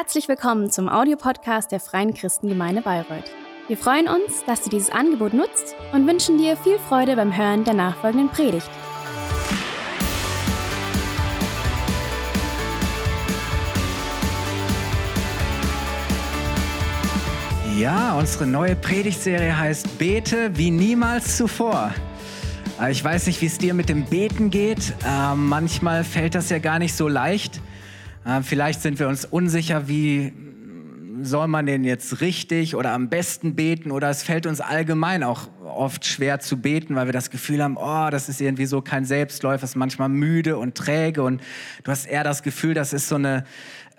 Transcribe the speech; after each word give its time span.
Herzlich 0.00 0.28
willkommen 0.28 0.70
zum 0.70 0.88
Audiopodcast 0.88 1.72
der 1.72 1.80
Freien 1.80 2.14
Christengemeinde 2.14 2.82
Bayreuth. 2.82 3.24
Wir 3.66 3.76
freuen 3.76 4.06
uns, 4.06 4.44
dass 4.46 4.62
du 4.62 4.70
dieses 4.70 4.90
Angebot 4.90 5.34
nutzt 5.34 5.74
und 5.92 6.06
wünschen 6.06 6.38
dir 6.38 6.56
viel 6.56 6.78
Freude 6.78 7.16
beim 7.16 7.36
Hören 7.36 7.64
der 7.64 7.74
nachfolgenden 7.74 8.28
Predigt. 8.28 8.70
Ja, 17.76 18.16
unsere 18.16 18.46
neue 18.46 18.76
Predigtserie 18.76 19.58
heißt 19.58 19.98
Bete 19.98 20.56
wie 20.56 20.70
niemals 20.70 21.36
zuvor. 21.36 21.92
Äh, 22.80 22.92
ich 22.92 23.02
weiß 23.02 23.26
nicht, 23.26 23.42
wie 23.42 23.46
es 23.46 23.58
dir 23.58 23.74
mit 23.74 23.88
dem 23.88 24.04
Beten 24.04 24.50
geht. 24.50 24.94
Äh, 25.04 25.34
manchmal 25.34 26.04
fällt 26.04 26.36
das 26.36 26.50
ja 26.50 26.60
gar 26.60 26.78
nicht 26.78 26.94
so 26.94 27.08
leicht. 27.08 27.60
Äh, 28.28 28.42
vielleicht 28.42 28.82
sind 28.82 28.98
wir 28.98 29.08
uns 29.08 29.24
unsicher, 29.24 29.88
wie 29.88 30.32
soll 31.22 31.48
man 31.48 31.66
denn 31.66 31.82
jetzt 31.82 32.20
richtig 32.20 32.76
oder 32.76 32.92
am 32.92 33.08
besten 33.08 33.56
beten 33.56 33.90
oder 33.90 34.08
es 34.08 34.22
fällt 34.22 34.46
uns 34.46 34.60
allgemein 34.60 35.24
auch 35.24 35.48
oft 35.64 36.04
schwer 36.04 36.38
zu 36.38 36.60
beten, 36.60 36.94
weil 36.94 37.06
wir 37.06 37.12
das 37.12 37.30
Gefühl 37.30 37.62
haben, 37.62 37.76
oh, 37.76 38.08
das 38.10 38.28
ist 38.28 38.40
irgendwie 38.40 38.66
so 38.66 38.82
kein 38.82 39.04
Selbstläufer, 39.04 39.64
ist 39.64 39.74
manchmal 39.74 40.10
müde 40.10 40.58
und 40.58 40.76
träge 40.76 41.24
und 41.24 41.42
du 41.82 41.90
hast 41.90 42.06
eher 42.06 42.22
das 42.22 42.44
Gefühl, 42.44 42.74
das 42.74 42.92
ist 42.92 43.08
so 43.08 43.16
eine 43.16 43.44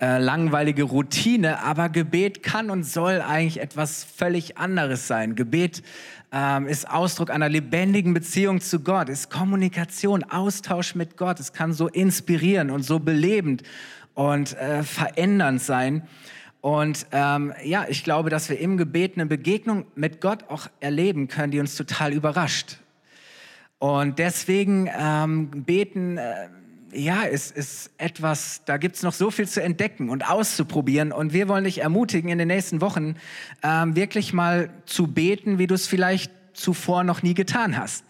äh, 0.00 0.18
langweilige 0.18 0.84
Routine, 0.84 1.62
aber 1.62 1.90
Gebet 1.90 2.42
kann 2.42 2.70
und 2.70 2.84
soll 2.84 3.20
eigentlich 3.20 3.60
etwas 3.60 4.04
völlig 4.04 4.56
anderes 4.56 5.06
sein. 5.06 5.34
Gebet 5.34 5.82
ähm, 6.32 6.66
ist 6.66 6.88
Ausdruck 6.88 7.30
einer 7.30 7.50
lebendigen 7.50 8.14
Beziehung 8.14 8.60
zu 8.62 8.80
Gott, 8.80 9.10
ist 9.10 9.30
Kommunikation, 9.30 10.24
Austausch 10.24 10.94
mit 10.94 11.16
Gott. 11.18 11.38
Es 11.38 11.52
kann 11.52 11.72
so 11.74 11.88
inspirieren 11.88 12.70
und 12.70 12.82
so 12.82 12.98
belebend 12.98 13.62
und 14.14 14.56
äh, 14.56 14.82
verändernd 14.82 15.62
sein. 15.62 16.02
Und 16.60 17.06
ähm, 17.12 17.54
ja, 17.64 17.86
ich 17.88 18.04
glaube, 18.04 18.28
dass 18.28 18.50
wir 18.50 18.58
im 18.58 18.76
Gebet 18.76 19.14
eine 19.14 19.26
Begegnung 19.26 19.86
mit 19.94 20.20
Gott 20.20 20.44
auch 20.48 20.68
erleben 20.80 21.28
können, 21.28 21.50
die 21.50 21.60
uns 21.60 21.74
total 21.74 22.12
überrascht. 22.12 22.78
Und 23.78 24.18
deswegen 24.18 24.90
ähm, 24.94 25.50
beten, 25.64 26.18
äh, 26.18 26.48
ja, 26.92 27.22
ist, 27.22 27.56
ist 27.56 27.90
etwas, 27.96 28.62
da 28.66 28.76
gibt's 28.76 29.02
noch 29.02 29.14
so 29.14 29.30
viel 29.30 29.48
zu 29.48 29.62
entdecken 29.62 30.10
und 30.10 30.28
auszuprobieren. 30.28 31.12
Und 31.12 31.32
wir 31.32 31.48
wollen 31.48 31.64
dich 31.64 31.80
ermutigen, 31.80 32.30
in 32.30 32.36
den 32.36 32.48
nächsten 32.48 32.82
Wochen 32.82 33.14
ähm, 33.62 33.96
wirklich 33.96 34.34
mal 34.34 34.68
zu 34.84 35.06
beten, 35.06 35.58
wie 35.58 35.66
du 35.66 35.74
es 35.74 35.86
vielleicht 35.86 36.30
zuvor 36.52 37.04
noch 37.04 37.22
nie 37.22 37.34
getan 37.34 37.78
hast. 37.78 38.04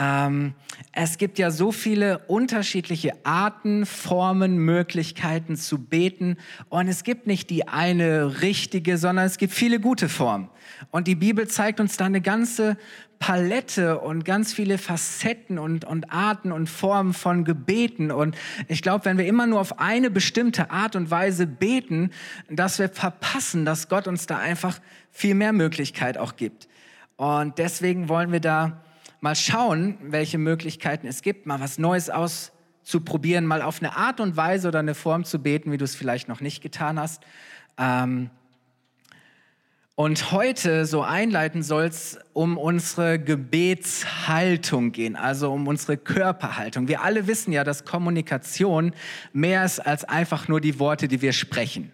Ähm, 0.00 0.54
es 0.92 1.18
gibt 1.18 1.38
ja 1.38 1.50
so 1.50 1.72
viele 1.72 2.20
unterschiedliche 2.20 3.12
Arten, 3.24 3.84
Formen, 3.84 4.56
Möglichkeiten 4.56 5.56
zu 5.56 5.78
beten. 5.78 6.38
Und 6.70 6.88
es 6.88 7.04
gibt 7.04 7.26
nicht 7.26 7.50
die 7.50 7.68
eine 7.68 8.40
richtige, 8.40 8.96
sondern 8.96 9.26
es 9.26 9.36
gibt 9.36 9.52
viele 9.52 9.78
gute 9.78 10.08
Formen. 10.08 10.48
Und 10.90 11.06
die 11.06 11.16
Bibel 11.16 11.46
zeigt 11.48 11.80
uns 11.80 11.98
da 11.98 12.06
eine 12.06 12.22
ganze 12.22 12.78
Palette 13.18 14.00
und 14.00 14.24
ganz 14.24 14.54
viele 14.54 14.78
Facetten 14.78 15.58
und, 15.58 15.84
und 15.84 16.10
Arten 16.10 16.50
und 16.50 16.70
Formen 16.70 17.12
von 17.12 17.44
Gebeten. 17.44 18.10
Und 18.10 18.34
ich 18.68 18.80
glaube, 18.80 19.04
wenn 19.04 19.18
wir 19.18 19.26
immer 19.26 19.46
nur 19.46 19.60
auf 19.60 19.80
eine 19.80 20.10
bestimmte 20.10 20.70
Art 20.70 20.96
und 20.96 21.10
Weise 21.10 21.46
beten, 21.46 22.10
dass 22.48 22.78
wir 22.78 22.88
verpassen, 22.88 23.66
dass 23.66 23.90
Gott 23.90 24.08
uns 24.08 24.26
da 24.26 24.38
einfach 24.38 24.80
viel 25.10 25.34
mehr 25.34 25.52
Möglichkeit 25.52 26.16
auch 26.16 26.36
gibt. 26.36 26.68
Und 27.16 27.58
deswegen 27.58 28.08
wollen 28.08 28.32
wir 28.32 28.40
da 28.40 28.80
mal 29.20 29.34
schauen, 29.34 29.98
welche 30.02 30.38
Möglichkeiten 30.38 31.06
es 31.06 31.22
gibt, 31.22 31.46
mal 31.46 31.60
was 31.60 31.78
Neues 31.78 32.10
auszuprobieren, 32.10 33.46
mal 33.46 33.62
auf 33.62 33.80
eine 33.80 33.96
Art 33.96 34.20
und 34.20 34.36
Weise 34.36 34.68
oder 34.68 34.78
eine 34.78 34.94
Form 34.94 35.24
zu 35.24 35.40
beten, 35.40 35.72
wie 35.72 35.76
du 35.76 35.84
es 35.84 35.94
vielleicht 35.94 36.28
noch 36.28 36.40
nicht 36.40 36.62
getan 36.62 36.98
hast. 36.98 37.22
Ähm, 37.78 38.30
und 39.94 40.32
heute 40.32 40.86
so 40.86 41.02
einleiten 41.02 41.62
soll 41.62 41.84
es 41.84 42.18
um 42.32 42.56
unsere 42.56 43.18
Gebetshaltung 43.18 44.92
gehen, 44.92 45.14
also 45.14 45.52
um 45.52 45.68
unsere 45.68 45.98
Körperhaltung. 45.98 46.88
Wir 46.88 47.02
alle 47.02 47.26
wissen 47.26 47.52
ja, 47.52 47.64
dass 47.64 47.84
Kommunikation 47.84 48.94
mehr 49.34 49.62
ist 49.62 49.78
als 49.78 50.04
einfach 50.04 50.48
nur 50.48 50.62
die 50.62 50.78
Worte, 50.78 51.06
die 51.06 51.20
wir 51.20 51.34
sprechen. 51.34 51.92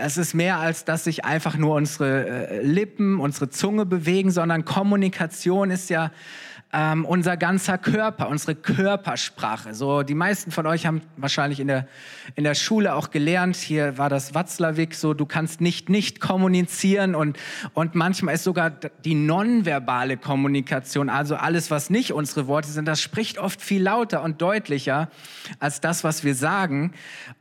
Es 0.00 0.16
ist 0.16 0.34
mehr 0.34 0.58
als, 0.58 0.84
dass 0.84 1.04
sich 1.04 1.24
einfach 1.24 1.56
nur 1.56 1.74
unsere 1.74 2.48
äh, 2.50 2.62
Lippen, 2.62 3.20
unsere 3.20 3.50
Zunge 3.50 3.86
bewegen, 3.86 4.30
sondern 4.30 4.64
Kommunikation 4.64 5.70
ist 5.70 5.90
ja 5.90 6.10
ähm, 6.72 7.04
unser 7.04 7.36
ganzer 7.36 7.78
Körper, 7.78 8.28
unsere 8.28 8.54
Körpersprache. 8.54 9.72
So, 9.72 10.02
die 10.02 10.14
meisten 10.14 10.50
von 10.50 10.66
euch 10.66 10.84
haben 10.84 11.00
wahrscheinlich 11.16 11.60
in 11.60 11.68
der, 11.68 11.86
in 12.34 12.42
der 12.42 12.54
Schule 12.54 12.94
auch 12.94 13.10
gelernt, 13.10 13.56
hier 13.56 13.98
war 13.98 14.10
das 14.10 14.34
Watzlawick, 14.34 14.94
so, 14.94 15.14
du 15.14 15.26
kannst 15.26 15.60
nicht 15.60 15.88
nicht 15.88 16.20
kommunizieren 16.20 17.14
und, 17.14 17.38
und 17.72 17.94
manchmal 17.94 18.34
ist 18.34 18.44
sogar 18.44 18.70
die 18.70 19.14
nonverbale 19.14 20.16
Kommunikation, 20.16 21.08
also 21.08 21.36
alles, 21.36 21.70
was 21.70 21.88
nicht 21.88 22.12
unsere 22.12 22.48
Worte 22.48 22.68
sind, 22.68 22.86
das 22.86 23.00
spricht 23.00 23.38
oft 23.38 23.62
viel 23.62 23.82
lauter 23.82 24.22
und 24.22 24.42
deutlicher 24.42 25.08
als 25.60 25.80
das, 25.80 26.02
was 26.02 26.24
wir 26.24 26.34
sagen. 26.34 26.92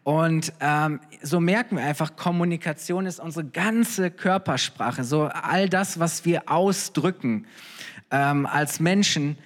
Und 0.04 0.54
ähm, 0.60 1.00
so 1.24 1.40
merken 1.40 1.78
wir 1.78 1.84
einfach, 1.84 2.16
Kommunikation 2.16 3.08
ist 3.08 3.20
unsere 3.20 3.46
ganze 3.46 4.12
Körpersprache, 4.12 5.04
so 5.04 5.24
all 5.24 5.68
das, 5.68 6.00
was 6.00 6.26
wir 6.26 6.44
ausdrücken 6.50 7.48
ähm, 8.12 8.46
als 8.46 8.80
Menschen. 8.80 9.38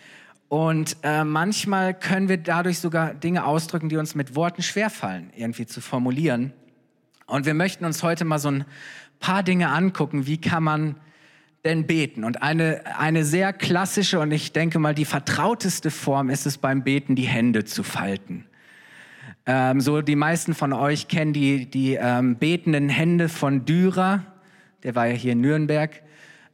Und 0.47 0.97
äh, 1.03 1.23
manchmal 1.23 1.93
können 1.93 2.27
wir 2.27 2.37
dadurch 2.37 2.79
sogar 2.79 3.13
Dinge 3.13 3.45
ausdrücken, 3.45 3.89
die 3.89 3.97
uns 3.97 4.15
mit 4.15 4.35
Worten 4.35 4.63
schwerfallen, 4.63 5.31
irgendwie 5.35 5.65
zu 5.65 5.79
formulieren. 5.79 6.53
Und 7.27 7.45
wir 7.45 7.53
möchten 7.53 7.85
uns 7.85 8.01
heute 8.01 8.25
mal 8.25 8.39
so 8.39 8.49
ein 8.49 8.65
paar 9.19 9.43
Dinge 9.43 9.69
angucken, 9.69 10.25
wie 10.25 10.41
kann 10.41 10.63
man 10.63 10.95
denn 11.63 11.85
beten? 11.85 12.23
Und 12.23 12.41
eine, 12.41 12.81
eine 12.97 13.25
sehr 13.25 13.53
klassische 13.53 14.19
und 14.19 14.31
ich 14.31 14.51
denke 14.53 14.79
mal 14.79 14.95
die 14.95 15.05
vertrauteste 15.05 15.91
Form 15.91 16.29
ist 16.29 16.47
es 16.47 16.57
beim 16.57 16.83
Beten, 16.83 17.15
die 17.15 17.27
Hände 17.27 17.65
zu 17.65 17.83
falten. 17.83 18.45
Ähm, 19.45 19.81
so 19.81 20.01
die 20.01 20.15
meisten 20.15 20.53
von 20.53 20.73
euch 20.73 21.07
kennen 21.07 21.33
die, 21.33 21.65
die 21.69 21.95
ähm, 21.95 22.37
betenden 22.37 22.89
Hände 22.89 23.29
von 23.29 23.65
Dürer, 23.65 24.23
der 24.83 24.95
war 24.95 25.07
ja 25.07 25.13
hier 25.13 25.33
in 25.33 25.41
Nürnberg. 25.41 26.01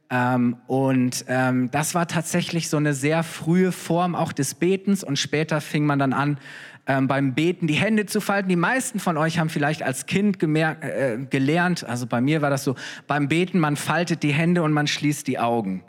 Ähm, 0.08 0.56
und 0.66 1.24
ähm, 1.28 1.70
das 1.70 1.94
war 1.94 2.06
tatsächlich 2.06 2.68
so 2.68 2.76
eine 2.76 2.94
sehr 2.94 3.22
frühe 3.22 3.72
Form 3.72 4.14
auch 4.14 4.32
des 4.32 4.54
Betens 4.54 5.02
und 5.02 5.18
später 5.18 5.60
fing 5.60 5.84
man 5.84 5.98
dann 5.98 6.12
an, 6.12 6.38
ähm, 6.86 7.08
beim 7.08 7.34
Beten 7.34 7.66
die 7.66 7.74
Hände 7.74 8.06
zu 8.06 8.20
falten. 8.20 8.48
Die 8.48 8.56
meisten 8.56 9.00
von 9.00 9.16
euch 9.16 9.38
haben 9.40 9.48
vielleicht 9.48 9.82
als 9.82 10.06
Kind 10.06 10.40
äh, 10.42 11.18
gelernt, 11.28 11.84
also 11.84 12.06
bei 12.06 12.20
mir 12.20 12.42
war 12.42 12.50
das 12.50 12.62
so, 12.62 12.76
beim 13.08 13.26
Beten, 13.26 13.58
man 13.58 13.76
faltet 13.76 14.22
die 14.22 14.32
Hände 14.32 14.62
und 14.62 14.72
man 14.72 14.86
schließt 14.86 15.26
die 15.26 15.40
Augen. 15.40 15.82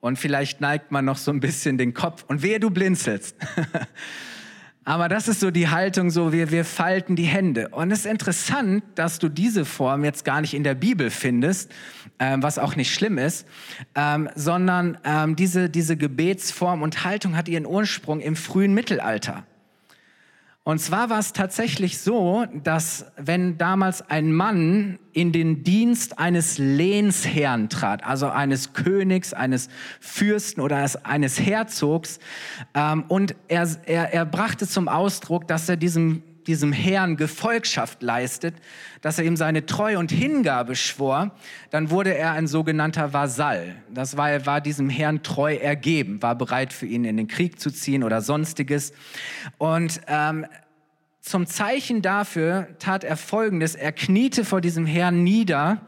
Und 0.00 0.18
vielleicht 0.18 0.60
neigt 0.60 0.90
man 0.90 1.04
noch 1.04 1.16
so 1.16 1.30
ein 1.30 1.38
bisschen 1.38 1.78
den 1.78 1.94
Kopf 1.94 2.24
und 2.26 2.42
wehe, 2.42 2.58
du 2.58 2.70
blinzelst. 2.70 3.36
Aber 4.84 5.08
das 5.08 5.28
ist 5.28 5.38
so 5.38 5.52
die 5.52 5.68
Haltung, 5.68 6.10
so 6.10 6.32
wir, 6.32 6.50
wir 6.50 6.64
falten 6.64 7.14
die 7.14 7.24
Hände. 7.24 7.68
Und 7.68 7.92
es 7.92 8.00
ist 8.00 8.06
interessant, 8.06 8.82
dass 8.96 9.20
du 9.20 9.28
diese 9.28 9.64
Form 9.64 10.04
jetzt 10.04 10.24
gar 10.24 10.40
nicht 10.40 10.54
in 10.54 10.64
der 10.64 10.74
Bibel 10.74 11.10
findest, 11.10 11.70
ähm, 12.18 12.42
was 12.42 12.58
auch 12.58 12.74
nicht 12.74 12.92
schlimm 12.92 13.16
ist, 13.16 13.46
ähm, 13.94 14.28
sondern 14.34 14.98
ähm, 15.04 15.36
diese, 15.36 15.70
diese 15.70 15.96
Gebetsform 15.96 16.82
und 16.82 17.04
Haltung 17.04 17.36
hat 17.36 17.48
ihren 17.48 17.66
Ursprung 17.66 18.20
im 18.20 18.34
frühen 18.34 18.74
Mittelalter. 18.74 19.44
Und 20.64 20.78
zwar 20.78 21.10
war 21.10 21.18
es 21.18 21.32
tatsächlich 21.32 21.98
so, 21.98 22.46
dass 22.62 23.06
wenn 23.16 23.58
damals 23.58 24.08
ein 24.08 24.32
Mann 24.32 25.00
in 25.12 25.32
den 25.32 25.64
Dienst 25.64 26.20
eines 26.20 26.56
Lehnsherrn 26.56 27.68
trat, 27.68 28.04
also 28.04 28.28
eines 28.28 28.72
Königs, 28.72 29.34
eines 29.34 29.68
Fürsten 29.98 30.60
oder 30.60 30.86
eines 31.02 31.40
Herzogs, 31.40 32.20
ähm, 32.74 33.04
und 33.08 33.34
er, 33.48 33.68
er, 33.86 34.14
er 34.14 34.24
brachte 34.24 34.68
zum 34.68 34.86
Ausdruck, 34.86 35.48
dass 35.48 35.68
er 35.68 35.76
diesem 35.76 36.22
diesem 36.46 36.72
Herrn 36.72 37.16
Gefolgschaft 37.16 38.02
leistet, 38.02 38.54
dass 39.00 39.18
er 39.18 39.24
ihm 39.24 39.36
seine 39.36 39.66
Treue 39.66 39.98
und 39.98 40.10
Hingabe 40.10 40.76
schwor, 40.76 41.32
dann 41.70 41.90
wurde 41.90 42.14
er 42.14 42.32
ein 42.32 42.46
sogenannter 42.46 43.12
Vasall. 43.12 43.76
Das 43.92 44.16
war, 44.16 44.30
er 44.30 44.46
war 44.46 44.60
diesem 44.60 44.88
Herrn 44.88 45.22
treu 45.22 45.54
ergeben, 45.54 46.22
war 46.22 46.34
bereit 46.34 46.72
für 46.72 46.86
ihn 46.86 47.04
in 47.04 47.16
den 47.16 47.28
Krieg 47.28 47.60
zu 47.60 47.70
ziehen 47.70 48.02
oder 48.02 48.20
sonstiges. 48.20 48.92
Und 49.58 50.00
ähm, 50.06 50.46
zum 51.22 51.46
Zeichen 51.46 52.02
dafür 52.02 52.68
tat 52.80 53.04
er 53.04 53.16
Folgendes. 53.16 53.76
Er 53.76 53.92
kniete 53.92 54.44
vor 54.44 54.60
diesem 54.60 54.86
Herrn 54.86 55.22
nieder. 55.22 55.80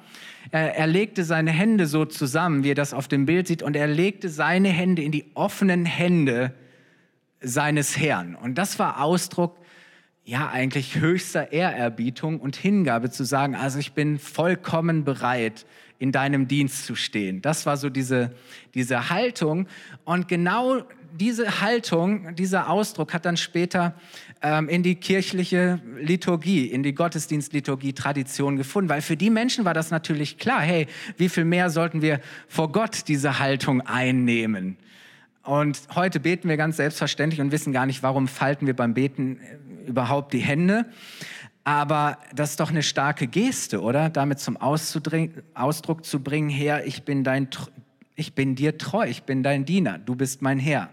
Er, 0.52 0.86
legte 0.86 1.25
seine 1.25 1.50
Hände 1.50 1.86
so 1.86 2.04
zusammen, 2.04 2.62
wie 2.62 2.70
er 2.70 2.76
das 2.76 2.94
auf 2.94 3.08
dem 3.08 3.26
Bild 3.26 3.48
sieht, 3.48 3.62
und 3.62 3.75
er 3.75 3.88
legte 3.88 4.28
seine 4.28 4.69
Hände 4.69 5.02
in 5.02 5.10
die 5.10 5.32
offenen 5.34 5.84
Hände 5.84 6.54
seines 7.40 7.98
Herrn. 7.98 8.36
Und 8.36 8.56
das 8.56 8.78
war 8.78 9.02
Ausdruck 9.02 9.58
ja 10.22 10.48
eigentlich 10.48 11.00
höchster 11.00 11.50
Ehrerbietung 11.50 12.38
und 12.38 12.54
Hingabe 12.54 13.10
zu 13.10 13.25
sagen, 13.25 13.56
also 13.56 13.81
ich 13.81 13.92
bin 13.92 14.20
vollkommen 14.20 15.04
bereit, 15.04 15.66
in 15.98 16.12
deinem 16.12 16.46
Dienst 16.46 16.86
zu 16.86 16.94
stehen. 16.94 17.42
Das 17.42 17.66
war 17.66 17.76
so 17.76 17.90
diese, 17.90 18.34
diese 18.75 19.10
Haltung. 19.10 19.66
Und 20.04 20.28
genau 20.28 20.82
diese 21.14 21.60
Haltung, 21.60 22.34
dieser 22.34 22.69
Ausdruck 22.69 23.14
hat 23.14 23.25
dann 23.25 23.36
später 23.36 23.94
ähm, 24.42 24.69
in 24.69 24.82
die 24.82 24.94
kirchliche 24.96 25.81
Liturgie, 25.98 26.66
in 26.66 26.82
die 26.82 26.94
Gottesdienstliturgie-Tradition 26.94 28.56
gefunden, 28.56 28.88
weil 28.88 29.02
für 29.02 29.16
die 29.16 29.31
Menschen 29.31 29.64
war 29.64 29.75
das 29.75 29.90
natürlich 29.90 30.38
klar, 30.38 30.60
hey, 30.60 30.86
wie 31.16 31.28
viel 31.28 31.44
mehr 31.44 31.70
sollten 31.70 32.02
wir 32.02 32.20
vor 32.48 32.70
Gott 32.72 33.08
diese 33.08 33.38
Haltung 33.38 33.81
einnehmen? 33.81 34.76
Und 35.42 35.78
heute 35.94 36.20
beten 36.20 36.48
wir 36.48 36.56
ganz 36.56 36.78
selbstverständlich 36.78 37.40
und 37.40 37.52
wissen 37.52 37.72
gar 37.72 37.84
nicht, 37.84 38.02
warum 38.02 38.28
falten 38.28 38.66
wir 38.66 38.75
beim 38.75 38.94
Beten 38.94 39.38
äh, 39.38 39.88
überhaupt 39.88 40.32
die 40.32 40.38
Hände. 40.38 40.86
Aber 41.64 42.19
das 42.34 42.50
ist 42.50 42.60
doch 42.60 42.70
eine 42.70 42.82
starke 42.82 43.26
Geste, 43.26 43.81
oder? 43.81 44.10
Damit 44.10 44.38
zum 44.38 44.56
Ausdruck 44.58 46.04
zu 46.04 46.20
bringen, 46.20 46.50
Herr, 46.50 46.86
ich 46.86 47.04
bin 47.04 47.25
dein, 47.25 47.48
ich 48.16 48.34
bin 48.34 48.54
dir 48.54 48.76
treu, 48.76 49.06
ich 49.06 49.22
bin 49.22 49.42
dein 49.42 49.64
Diener, 49.64 49.98
du 49.98 50.14
bist 50.14 50.42
mein 50.42 50.58
Herr. 50.58 50.90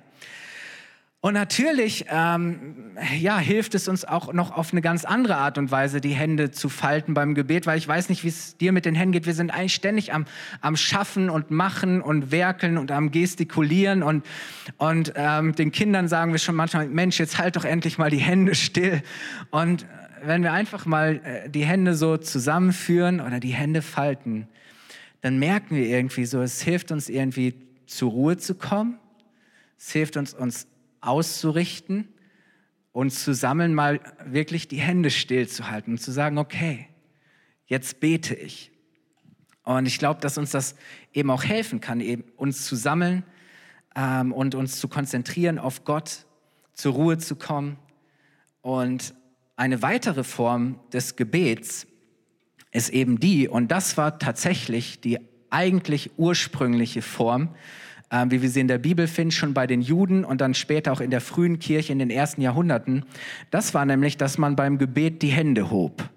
Und 1.23 1.35
natürlich, 1.35 2.05
ähm, 2.09 2.75
ja, 3.19 3.37
hilft 3.37 3.75
es 3.75 3.87
uns 3.87 4.05
auch 4.05 4.33
noch 4.33 4.57
auf 4.57 4.71
eine 4.71 4.81
ganz 4.81 5.05
andere 5.05 5.37
Art 5.37 5.59
und 5.59 5.69
Weise, 5.69 6.01
die 6.01 6.15
Hände 6.15 6.49
zu 6.49 6.67
falten 6.67 7.13
beim 7.13 7.35
Gebet, 7.35 7.67
weil 7.67 7.77
ich 7.77 7.87
weiß 7.87 8.09
nicht, 8.09 8.23
wie 8.23 8.29
es 8.29 8.57
dir 8.57 8.71
mit 8.71 8.85
den 8.85 8.95
Händen 8.95 9.11
geht. 9.11 9.27
Wir 9.27 9.35
sind 9.35 9.51
eigentlich 9.51 9.75
ständig 9.75 10.15
am, 10.15 10.25
am 10.61 10.75
Schaffen 10.75 11.29
und 11.29 11.51
Machen 11.51 12.01
und 12.01 12.31
Werkeln 12.31 12.79
und 12.79 12.91
am 12.91 13.11
Gestikulieren 13.11 14.01
und, 14.01 14.25
und 14.77 15.13
ähm, 15.15 15.53
den 15.53 15.71
Kindern 15.71 16.07
sagen 16.07 16.31
wir 16.31 16.39
schon 16.39 16.55
manchmal, 16.55 16.87
Mensch, 16.87 17.19
jetzt 17.19 17.37
halt 17.37 17.55
doch 17.55 17.65
endlich 17.65 17.99
mal 17.99 18.09
die 18.09 18.17
Hände 18.17 18.55
still. 18.55 19.03
Und 19.51 19.85
wenn 20.23 20.41
wir 20.41 20.53
einfach 20.53 20.87
mal 20.87 21.21
äh, 21.23 21.49
die 21.51 21.65
Hände 21.65 21.93
so 21.93 22.17
zusammenführen 22.17 23.19
oder 23.19 23.39
die 23.39 23.53
Hände 23.53 23.83
falten, 23.83 24.47
dann 25.21 25.37
merken 25.37 25.75
wir 25.75 25.85
irgendwie 25.85 26.25
so, 26.25 26.41
es 26.41 26.63
hilft 26.63 26.91
uns 26.91 27.09
irgendwie 27.09 27.53
zur 27.85 28.09
Ruhe 28.09 28.37
zu 28.37 28.55
kommen. 28.55 28.97
Es 29.77 29.91
hilft 29.91 30.17
uns, 30.17 30.33
uns 30.33 30.67
auszurichten 31.01 32.07
und 32.91 33.11
zusammen 33.11 33.73
mal 33.73 33.99
wirklich 34.25 34.67
die 34.67 34.79
Hände 34.79 35.09
stillzuhalten 35.09 35.93
und 35.93 35.99
zu 35.99 36.11
sagen, 36.11 36.37
okay, 36.37 36.87
jetzt 37.65 37.99
bete 37.99 38.35
ich. 38.35 38.71
Und 39.63 39.85
ich 39.85 39.99
glaube, 39.99 40.19
dass 40.21 40.37
uns 40.37 40.51
das 40.51 40.75
eben 41.13 41.29
auch 41.29 41.43
helfen 41.43 41.81
kann, 41.81 42.01
eben 42.01 42.23
uns 42.35 42.65
zu 42.65 42.75
sammeln 42.75 43.23
ähm, 43.95 44.33
und 44.33 44.55
uns 44.55 44.79
zu 44.79 44.87
konzentrieren 44.87 45.59
auf 45.59 45.83
Gott, 45.83 46.25
zur 46.73 46.93
Ruhe 46.93 47.17
zu 47.17 47.35
kommen. 47.35 47.77
Und 48.61 49.13
eine 49.55 49.81
weitere 49.81 50.23
Form 50.23 50.79
des 50.91 51.15
Gebets 51.15 51.87
ist 52.71 52.89
eben 52.89 53.19
die, 53.19 53.47
und 53.47 53.69
das 53.69 53.97
war 53.97 54.17
tatsächlich 54.17 55.01
die 55.01 55.19
eigentlich 55.49 56.11
ursprüngliche 56.17 57.01
Form, 57.01 57.53
äh, 58.11 58.25
wie 58.29 58.41
wir 58.41 58.49
sie 58.49 58.59
in 58.59 58.67
der 58.67 58.77
Bibel 58.77 59.07
finden, 59.07 59.31
schon 59.31 59.53
bei 59.53 59.65
den 59.65 59.81
Juden 59.81 60.23
und 60.23 60.41
dann 60.41 60.53
später 60.53 60.91
auch 60.91 61.01
in 61.01 61.09
der 61.09 61.21
frühen 61.21 61.57
Kirche 61.57 61.91
in 61.93 61.99
den 61.99 62.11
ersten 62.11 62.41
Jahrhunderten. 62.41 63.05
Das 63.49 63.73
war 63.73 63.85
nämlich, 63.85 64.17
dass 64.17 64.37
man 64.37 64.55
beim 64.55 64.77
Gebet 64.77 65.21
die 65.21 65.29
Hände 65.29 65.71
hob. 65.71 66.09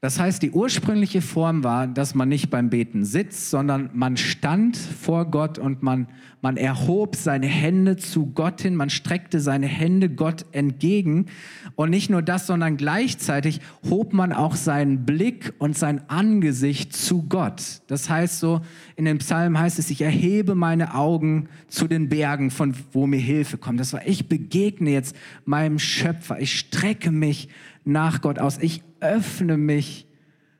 Das 0.00 0.20
heißt, 0.20 0.42
die 0.42 0.52
ursprüngliche 0.52 1.20
Form 1.20 1.64
war, 1.64 1.88
dass 1.88 2.14
man 2.14 2.28
nicht 2.28 2.50
beim 2.50 2.70
Beten 2.70 3.04
sitzt, 3.04 3.50
sondern 3.50 3.90
man 3.94 4.16
stand 4.16 4.76
vor 4.76 5.24
Gott 5.24 5.58
und 5.58 5.82
man, 5.82 6.06
man 6.40 6.56
erhob 6.56 7.16
seine 7.16 7.48
Hände 7.48 7.96
zu 7.96 8.26
Gott 8.26 8.60
hin, 8.60 8.76
man 8.76 8.90
streckte 8.90 9.40
seine 9.40 9.66
Hände 9.66 10.08
Gott 10.08 10.46
entgegen. 10.52 11.26
Und 11.74 11.90
nicht 11.90 12.10
nur 12.10 12.22
das, 12.22 12.46
sondern 12.46 12.76
gleichzeitig 12.76 13.60
hob 13.90 14.12
man 14.12 14.32
auch 14.32 14.54
seinen 14.54 15.04
Blick 15.04 15.54
und 15.58 15.76
sein 15.76 16.08
Angesicht 16.08 16.92
zu 16.92 17.24
Gott. 17.24 17.80
Das 17.88 18.08
heißt 18.08 18.38
so, 18.38 18.60
in 18.94 19.04
dem 19.04 19.18
Psalm 19.18 19.58
heißt 19.58 19.80
es, 19.80 19.90
ich 19.90 20.02
erhebe 20.02 20.54
meine 20.54 20.94
Augen 20.94 21.48
zu 21.66 21.88
den 21.88 22.08
Bergen, 22.08 22.52
von 22.52 22.72
wo 22.92 23.08
mir 23.08 23.18
Hilfe 23.18 23.58
kommt. 23.58 23.80
Das 23.80 23.92
war, 23.94 24.06
ich 24.06 24.28
begegne 24.28 24.90
jetzt 24.90 25.16
meinem 25.44 25.80
Schöpfer, 25.80 26.38
ich 26.38 26.56
strecke 26.56 27.10
mich 27.10 27.48
nach 27.88 28.20
Gott 28.20 28.38
aus. 28.38 28.58
Ich 28.58 28.82
öffne 29.00 29.56
mich 29.56 30.06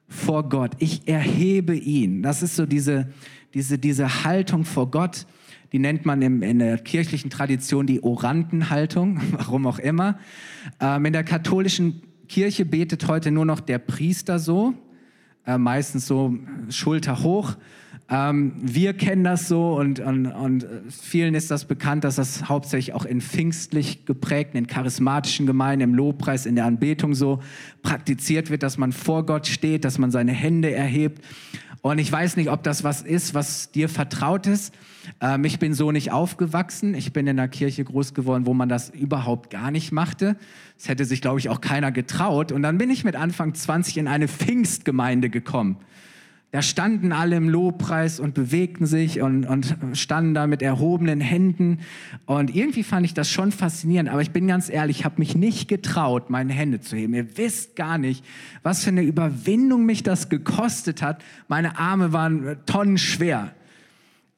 vor 0.09 0.49
Gott. 0.49 0.73
Ich 0.79 1.07
erhebe 1.07 1.77
ihn. 1.77 2.23
Das 2.23 2.43
ist 2.43 2.57
so 2.57 2.67
diese, 2.67 3.13
diese, 3.55 3.79
diese 3.79 4.25
Haltung 4.25 4.65
vor 4.65 4.91
Gott. 4.91 5.27
Die 5.73 5.79
nennt 5.79 6.07
man 6.07 6.23
im, 6.23 6.43
in 6.43 6.59
der 6.59 6.79
kirchlichen 6.79 7.31
Tradition 7.31 7.87
die 7.87 8.03
Orantenhaltung, 8.03 9.21
warum 9.33 9.67
auch 9.67 9.79
immer. 9.79 10.19
Ähm, 10.81 11.05
in 11.05 11.13
der 11.13 11.25
katholischen 11.25 12.03
Kirche 12.29 12.65
betet 12.65 13.07
heute 13.07 13.31
nur 13.31 13.45
noch 13.45 13.61
der 13.61 13.79
Priester 13.79 14.39
so, 14.39 14.75
äh, 15.47 15.59
meistens 15.59 16.07
so 16.07 16.35
Schulter 16.71 17.23
hoch. 17.23 17.57
Ähm, 18.10 18.55
wir 18.60 18.94
kennen 18.94 19.22
das 19.22 19.49
so 19.49 19.76
und, 19.76 20.00
und, 20.00 20.26
und 20.26 20.66
vielen 20.88 21.34
ist 21.34 21.50
das 21.50 21.66
bekannt, 21.66 22.05
dass 22.05 22.16
das 22.16 22.49
hauptsächlich 22.49 22.94
auch 22.94 23.05
in 23.05 23.20
pfingstlich 23.20 24.06
geprägten, 24.06 24.56
in 24.56 24.66
charismatischen 24.66 25.46
Gemeinden, 25.46 25.82
im 25.82 25.94
Lobpreis, 25.94 26.46
in 26.46 26.55
der 26.55 26.64
Anbetung 26.64 27.14
so 27.14 27.40
praktiziert 27.82 28.49
wird, 28.49 28.62
dass 28.62 28.78
man 28.78 28.93
vor 28.93 29.26
Gott 29.26 29.46
steht, 29.46 29.84
dass 29.84 29.99
man 29.99 30.10
seine 30.10 30.32
Hände 30.32 30.72
erhebt. 30.72 31.22
Und 31.82 31.99
ich 31.99 32.10
weiß 32.10 32.37
nicht, 32.37 32.50
ob 32.50 32.62
das 32.62 32.82
was 32.82 33.02
ist, 33.02 33.34
was 33.34 33.70
dir 33.70 33.88
vertraut 33.88 34.46
ist. 34.46 34.75
Ähm, 35.20 35.44
ich 35.44 35.58
bin 35.58 35.75
so 35.75 35.93
nicht 35.93 36.10
aufgewachsen. 36.10 36.94
Ich 36.94 37.12
bin 37.12 37.26
in 37.26 37.38
einer 37.38 37.49
Kirche 37.49 37.84
groß 37.84 38.14
geworden, 38.14 38.46
wo 38.46 38.55
man 38.55 38.69
das 38.69 38.90
überhaupt 38.90 39.50
gar 39.50 39.70
nicht 39.70 39.93
machte. 39.93 40.37
Es 40.78 40.88
hätte 40.88 41.05
sich, 41.05 41.20
glaube 41.20 41.38
ich, 41.38 41.50
auch 41.50 41.60
keiner 41.60 41.93
getraut. 41.93 42.52
Und 42.52 42.62
dann 42.62 42.78
bin 42.78 42.90
ich 42.90 43.05
mit 43.05 43.16
Anfang 43.16 43.55
20 43.55 43.99
in 43.99 44.08
eine 44.08 44.28
Pfingstgemeinde 44.28 45.28
gekommen. 45.31 45.76
Da 46.50 46.62
standen 46.62 47.12
alle 47.12 47.37
im 47.37 47.50
Lobpreis 47.50 48.19
und 48.21 48.33
bewegten 48.33 48.87
sich 48.87 49.21
und, 49.21 49.45
und 49.45 49.77
standen 49.93 50.33
da 50.33 50.47
mit 50.47 50.62
erhobenen 50.62 51.21
Händen. 51.21 51.81
Und 52.25 52.55
irgendwie 52.55 52.83
fand 52.83 53.05
ich 53.05 53.12
das 53.12 53.31
schon 53.31 53.53
faszinierend. 53.53 54.09
Aber 54.09 54.23
ich 54.23 54.31
bin 54.31 54.47
ganz 54.47 54.71
ehrlich, 54.71 55.00
ich 55.00 55.05
habe 55.05 55.17
mich 55.19 55.37
nicht 55.37 55.69
getraut, 55.69 56.31
meine 56.31 56.55
Hände 56.55 56.81
zu 56.81 56.97
heben. 56.97 57.12
Ihr 57.12 57.37
wisst 57.37 57.77
gar 57.77 57.99
nicht, 57.99 58.25
was 58.62 58.83
für 58.83 58.89
eine 58.89 59.03
Überwindung 59.03 59.85
mich 59.85 60.03
das 60.03 60.31
gekostet 60.31 61.03
hat. 61.03 61.23
Meine 61.49 61.79
Arme 61.79 62.15
waren 62.15 62.56
tonnenschwer. 62.65 63.53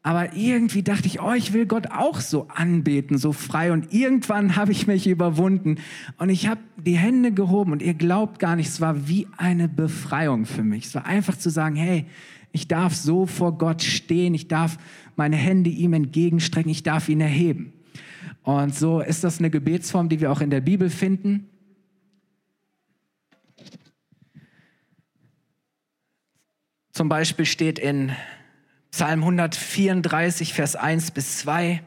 Aber 0.03 0.35
irgendwie 0.35 0.83
dachte 0.83 1.07
ich, 1.07 1.21
oh, 1.21 1.33
ich 1.35 1.53
will 1.53 1.67
Gott 1.67 1.89
auch 1.91 2.21
so 2.21 2.49
anbeten, 2.49 3.19
so 3.19 3.33
frei. 3.33 3.71
Und 3.71 3.93
irgendwann 3.93 4.57
habe 4.57 4.73
ich 4.73 4.87
mich 4.87 5.07
überwunden 5.07 5.77
und 6.17 6.31
ich 6.31 6.47
habe 6.47 6.61
die 6.79 6.97
Hände 6.97 7.33
gehoben 7.33 7.73
und 7.73 7.83
ihr 7.83 7.93
glaubt 7.93 8.39
gar 8.39 8.57
nicht, 8.57 8.69
es 8.69 8.81
war 8.81 9.09
wie 9.09 9.29
eine 9.37 9.69
Befreiung 9.69 10.47
für 10.47 10.63
mich. 10.63 10.87
Es 10.87 10.95
war 10.95 11.05
einfach 11.05 11.37
zu 11.37 11.51
sagen, 11.51 11.77
hey, 11.77 12.07
ich 12.53 12.67
darf 12.67 12.95
so 12.95 13.27
vor 13.27 13.59
Gott 13.59 13.83
stehen, 13.83 14.33
ich 14.33 14.49
darf 14.49 14.79
meine 15.17 15.37
Hände 15.37 15.69
ihm 15.69 15.93
entgegenstrecken, 15.93 16.71
ich 16.71 16.83
darf 16.83 17.11
ihn 17.11 17.21
erheben. 17.21 17.75
Und 18.43 18.75
so 18.75 19.01
ist 19.01 19.23
das 19.23 19.39
eine 19.39 19.51
Gebetsform, 19.51 20.09
die 20.09 20.21
wir 20.21 20.33
auch 20.33 20.41
in 20.41 20.51
der 20.51 20.63
Bibel 20.63 20.89
finden. 20.89 21.47
Zum 26.93 27.11
Beispiel 27.11 27.45
steht 27.45 27.79
in 27.79 28.13
Psalm 28.91 29.21
134, 29.21 30.53
Vers 30.53 30.77
1 30.77 31.13
bis 31.13 31.39
2. 31.39 31.83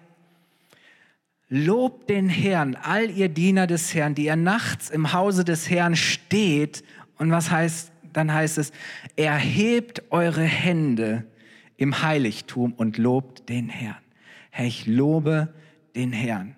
Lobt 1.49 2.09
den 2.09 2.29
Herrn, 2.29 2.75
all 2.75 3.11
ihr 3.11 3.29
Diener 3.29 3.67
des 3.67 3.93
Herrn, 3.93 4.15
die 4.15 4.25
ihr 4.25 4.35
nachts 4.35 4.89
im 4.89 5.13
Hause 5.13 5.43
des 5.43 5.69
Herrn 5.69 5.95
steht. 5.95 6.83
Und 7.17 7.29
was 7.31 7.51
heißt, 7.51 7.91
dann 8.13 8.33
heißt 8.33 8.57
es, 8.57 8.71
erhebt 9.15 10.03
eure 10.11 10.43
Hände 10.43 11.25
im 11.77 12.01
Heiligtum 12.01 12.73
und 12.73 12.97
lobt 12.97 13.49
den 13.49 13.69
Herrn. 13.69 13.97
Herr, 14.49 14.65
ich 14.65 14.85
lobe 14.87 15.53
den 15.95 16.13
Herrn. 16.13 16.55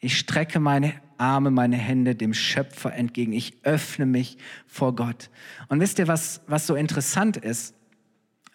Ich 0.00 0.18
strecke 0.18 0.60
meine 0.60 0.92
Arme, 1.18 1.50
meine 1.50 1.76
Hände 1.76 2.14
dem 2.14 2.34
Schöpfer 2.34 2.92
entgegen. 2.92 3.32
Ich 3.32 3.54
öffne 3.64 4.04
mich 4.04 4.36
vor 4.66 4.94
Gott. 4.94 5.30
Und 5.68 5.80
wisst 5.80 5.98
ihr, 5.98 6.08
was, 6.08 6.42
was 6.46 6.66
so 6.66 6.74
interessant 6.74 7.36
ist? 7.36 7.75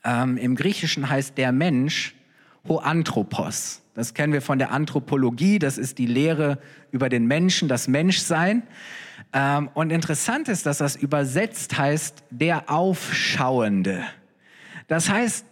Ähm, 0.03 0.37
Im 0.37 0.55
Griechischen 0.55 1.09
heißt 1.09 1.37
der 1.37 1.51
Mensch 1.51 2.15
Hoanthropos. 2.67 3.81
Das 3.93 4.13
kennen 4.13 4.33
wir 4.33 4.41
von 4.41 4.59
der 4.59 4.71
Anthropologie. 4.71 5.59
Das 5.59 5.77
ist 5.77 5.97
die 5.97 6.05
Lehre 6.05 6.59
über 6.91 7.09
den 7.09 7.25
Menschen, 7.25 7.67
das 7.67 7.87
Menschsein. 7.87 8.63
Ähm, 9.33 9.69
und 9.73 9.91
interessant 9.91 10.47
ist, 10.47 10.65
dass 10.65 10.79
das 10.79 10.95
übersetzt 10.95 11.77
heißt 11.77 12.23
der 12.29 12.69
Aufschauende. 12.69 14.03
Das 14.87 15.09
heißt, 15.09 15.45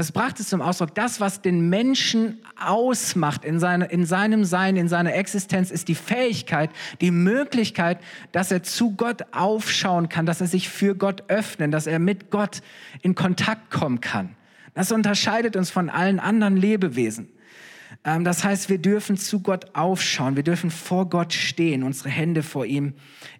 das 0.00 0.12
brachte 0.12 0.40
es 0.40 0.48
zum 0.48 0.62
Ausdruck, 0.62 0.94
das, 0.94 1.20
was 1.20 1.42
den 1.42 1.68
Menschen 1.68 2.40
ausmacht 2.58 3.44
in, 3.44 3.60
seine, 3.60 3.84
in 3.84 4.06
seinem 4.06 4.46
Sein, 4.46 4.76
in 4.76 4.88
seiner 4.88 5.14
Existenz, 5.14 5.70
ist 5.70 5.88
die 5.88 5.94
Fähigkeit, 5.94 6.70
die 7.02 7.10
Möglichkeit, 7.10 7.98
dass 8.32 8.50
er 8.50 8.62
zu 8.62 8.92
Gott 8.92 9.26
aufschauen 9.32 10.08
kann, 10.08 10.24
dass 10.24 10.40
er 10.40 10.46
sich 10.46 10.70
für 10.70 10.94
Gott 10.94 11.24
öffnen, 11.28 11.70
dass 11.70 11.86
er 11.86 11.98
mit 11.98 12.30
Gott 12.30 12.62
in 13.02 13.14
Kontakt 13.14 13.70
kommen 13.70 14.00
kann. 14.00 14.36
Das 14.72 14.90
unterscheidet 14.90 15.54
uns 15.54 15.68
von 15.68 15.90
allen 15.90 16.18
anderen 16.18 16.56
Lebewesen. 16.56 17.28
Ähm, 18.04 18.24
das 18.24 18.44
heißt, 18.44 18.68
wir 18.68 18.78
dürfen 18.78 19.16
zu 19.16 19.40
Gott 19.40 19.74
aufschauen, 19.74 20.36
wir 20.36 20.42
dürfen 20.42 20.70
vor 20.70 21.08
Gott 21.08 21.32
stehen, 21.32 21.82
unsere 21.82 22.08
Hände 22.08 22.42
vor 22.42 22.64
ihm 22.64 22.94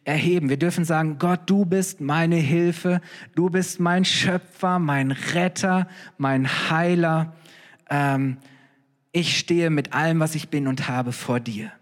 erheben. 0.04 0.48
Wir 0.48 0.58
dürfen 0.58 0.84
sagen, 0.84 1.18
Gott, 1.18 1.40
du 1.46 1.64
bist 1.64 2.00
meine 2.00 2.36
Hilfe, 2.36 3.00
du 3.34 3.50
bist 3.50 3.80
mein 3.80 4.04
Schöpfer, 4.04 4.78
mein 4.78 5.10
Retter, 5.10 5.88
mein 6.18 6.48
Heiler. 6.70 7.34
Ähm, 7.88 8.38
ich 9.12 9.38
stehe 9.38 9.70
mit 9.70 9.92
allem, 9.92 10.20
was 10.20 10.34
ich 10.34 10.50
bin 10.50 10.68
und 10.68 10.88
habe 10.88 11.12
vor 11.12 11.40
dir. 11.40 11.72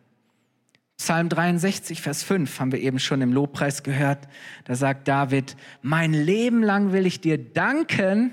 Psalm 0.97 1.29
63, 1.29 2.03
Vers 2.03 2.25
5 2.25 2.59
haben 2.59 2.73
wir 2.73 2.81
eben 2.81 2.99
schon 2.99 3.21
im 3.21 3.33
Lobpreis 3.33 3.85
gehört. 3.85 4.27
Da 4.65 4.75
sagt 4.75 5.07
David, 5.07 5.57
mein 5.81 6.13
Leben 6.13 6.63
lang 6.63 6.93
will 6.93 7.07
ich 7.07 7.21
dir 7.21 7.39
danken 7.39 8.33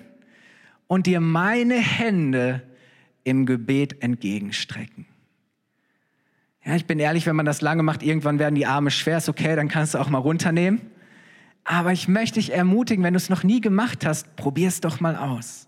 und 0.87 1.05
dir 1.05 1.19
meine 1.19 1.75
Hände 1.75 2.63
im 3.25 3.45
Gebet 3.45 4.01
entgegenstrecken. 4.01 5.05
Ja, 6.63 6.75
ich 6.75 6.85
bin 6.85 6.99
ehrlich, 6.99 7.25
wenn 7.25 7.35
man 7.35 7.45
das 7.45 7.61
lange 7.61 7.83
macht, 7.83 8.01
irgendwann 8.01 8.39
werden 8.39 8.55
die 8.55 8.65
Arme 8.65 8.89
schwer, 8.89 9.17
ist 9.17 9.27
okay, 9.27 9.55
dann 9.55 9.67
kannst 9.67 9.93
du 9.93 9.97
auch 9.97 10.09
mal 10.09 10.19
runternehmen. 10.19 10.81
Aber 11.65 11.91
ich 11.91 12.07
möchte 12.07 12.39
dich 12.39 12.53
ermutigen, 12.53 13.03
wenn 13.03 13.13
du 13.13 13.17
es 13.17 13.29
noch 13.29 13.43
nie 13.43 13.59
gemacht 13.59 14.05
hast, 14.05 14.35
probier 14.35 14.69
es 14.69 14.81
doch 14.81 14.99
mal 14.99 15.15
aus. 15.15 15.67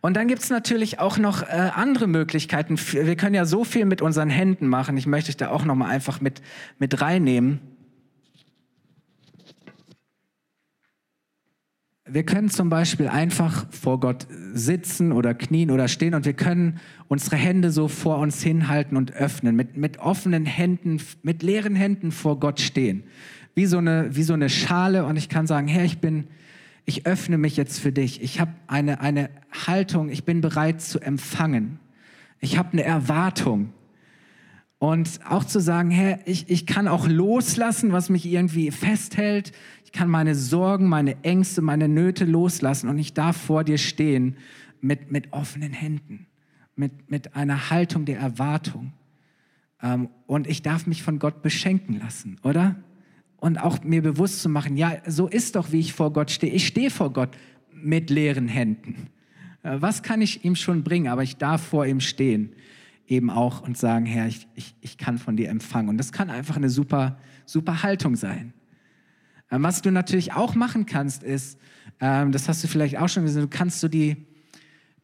Und 0.00 0.16
dann 0.16 0.28
gibt 0.28 0.42
es 0.42 0.50
natürlich 0.50 1.00
auch 1.00 1.18
noch 1.18 1.42
äh, 1.42 1.70
andere 1.74 2.06
Möglichkeiten. 2.06 2.78
Wir 2.78 3.16
können 3.16 3.34
ja 3.34 3.44
so 3.44 3.64
viel 3.64 3.84
mit 3.84 4.02
unseren 4.02 4.30
Händen 4.30 4.68
machen. 4.68 4.96
Ich 4.96 5.06
möchte 5.06 5.26
dich 5.26 5.36
da 5.36 5.50
auch 5.50 5.64
noch 5.64 5.74
mal 5.74 5.88
einfach 5.88 6.20
mit, 6.20 6.42
mit 6.78 7.00
reinnehmen. 7.00 7.60
Wir 12.10 12.22
können 12.24 12.48
zum 12.48 12.70
Beispiel 12.70 13.08
einfach 13.08 13.66
vor 13.70 14.00
Gott 14.00 14.26
sitzen 14.54 15.12
oder 15.12 15.34
knien 15.34 15.70
oder 15.70 15.88
stehen 15.88 16.14
und 16.14 16.24
wir 16.24 16.32
können 16.32 16.80
unsere 17.08 17.36
Hände 17.36 17.70
so 17.70 17.88
vor 17.88 18.18
uns 18.18 18.42
hinhalten 18.42 18.96
und 18.96 19.12
öffnen, 19.12 19.54
mit, 19.54 19.76
mit 19.76 19.98
offenen 19.98 20.46
Händen, 20.46 21.00
mit 21.22 21.42
leeren 21.42 21.76
Händen 21.76 22.10
vor 22.10 22.40
Gott 22.40 22.60
stehen. 22.60 23.04
Wie 23.54 23.66
so, 23.66 23.78
eine, 23.78 24.14
wie 24.16 24.22
so 24.22 24.32
eine 24.32 24.48
Schale 24.48 25.04
und 25.04 25.16
ich 25.16 25.28
kann 25.28 25.46
sagen, 25.46 25.68
Herr, 25.68 25.84
ich 25.84 25.98
bin, 25.98 26.28
ich 26.84 27.06
öffne 27.06 27.36
mich 27.36 27.56
jetzt 27.56 27.80
für 27.80 27.92
dich. 27.92 28.22
Ich 28.22 28.40
habe 28.40 28.52
eine, 28.66 29.00
eine 29.00 29.30
Haltung, 29.66 30.08
ich 30.08 30.24
bin 30.24 30.40
bereit 30.40 30.80
zu 30.80 31.00
empfangen. 31.00 31.78
Ich 32.40 32.56
habe 32.56 32.72
eine 32.72 32.84
Erwartung. 32.84 33.72
Und 34.80 35.18
auch 35.28 35.44
zu 35.44 35.58
sagen, 35.58 35.90
Herr, 35.90 36.20
ich, 36.24 36.48
ich 36.48 36.64
kann 36.64 36.86
auch 36.86 37.08
loslassen, 37.08 37.90
was 37.90 38.10
mich 38.10 38.24
irgendwie 38.24 38.70
festhält. 38.70 39.50
Ich 39.88 39.92
kann 39.92 40.10
meine 40.10 40.34
Sorgen, 40.34 40.86
meine 40.86 41.24
Ängste, 41.24 41.62
meine 41.62 41.88
Nöte 41.88 42.26
loslassen 42.26 42.90
und 42.90 42.98
ich 42.98 43.14
darf 43.14 43.38
vor 43.38 43.64
dir 43.64 43.78
stehen 43.78 44.36
mit, 44.82 45.10
mit 45.10 45.32
offenen 45.32 45.72
Händen, 45.72 46.26
mit, 46.76 47.10
mit 47.10 47.34
einer 47.34 47.70
Haltung 47.70 48.04
der 48.04 48.18
Erwartung. 48.18 48.92
Ähm, 49.82 50.10
und 50.26 50.46
ich 50.46 50.60
darf 50.60 50.86
mich 50.86 51.02
von 51.02 51.18
Gott 51.18 51.40
beschenken 51.40 51.98
lassen, 51.98 52.36
oder? 52.42 52.76
Und 53.38 53.56
auch 53.56 53.82
mir 53.82 54.02
bewusst 54.02 54.42
zu 54.42 54.50
machen, 54.50 54.76
ja, 54.76 54.98
so 55.06 55.26
ist 55.26 55.56
doch, 55.56 55.72
wie 55.72 55.80
ich 55.80 55.94
vor 55.94 56.12
Gott 56.12 56.30
stehe. 56.30 56.52
Ich 56.52 56.66
stehe 56.66 56.90
vor 56.90 57.10
Gott 57.10 57.30
mit 57.72 58.10
leeren 58.10 58.46
Händen. 58.46 59.08
Äh, 59.62 59.78
was 59.80 60.02
kann 60.02 60.20
ich 60.20 60.44
ihm 60.44 60.54
schon 60.54 60.84
bringen? 60.84 61.08
Aber 61.08 61.22
ich 61.22 61.38
darf 61.38 61.62
vor 61.62 61.86
ihm 61.86 62.00
stehen 62.00 62.52
eben 63.06 63.30
auch 63.30 63.62
und 63.62 63.78
sagen, 63.78 64.04
Herr, 64.04 64.26
ich, 64.26 64.46
ich, 64.54 64.74
ich 64.82 64.98
kann 64.98 65.16
von 65.16 65.34
dir 65.34 65.48
empfangen. 65.48 65.88
Und 65.88 65.96
das 65.96 66.12
kann 66.12 66.28
einfach 66.28 66.56
eine 66.56 66.68
super, 66.68 67.18
super 67.46 67.82
Haltung 67.82 68.16
sein. 68.16 68.52
Ähm, 69.50 69.62
was 69.62 69.82
du 69.82 69.90
natürlich 69.90 70.32
auch 70.34 70.54
machen 70.54 70.86
kannst, 70.86 71.22
ist, 71.22 71.58
ähm, 72.00 72.32
das 72.32 72.48
hast 72.48 72.62
du 72.62 72.68
vielleicht 72.68 72.98
auch 72.98 73.08
schon 73.08 73.24
gesehen, 73.24 73.42
du 73.42 73.48
kannst 73.48 73.80
so 73.80 73.88
die, 73.88 74.16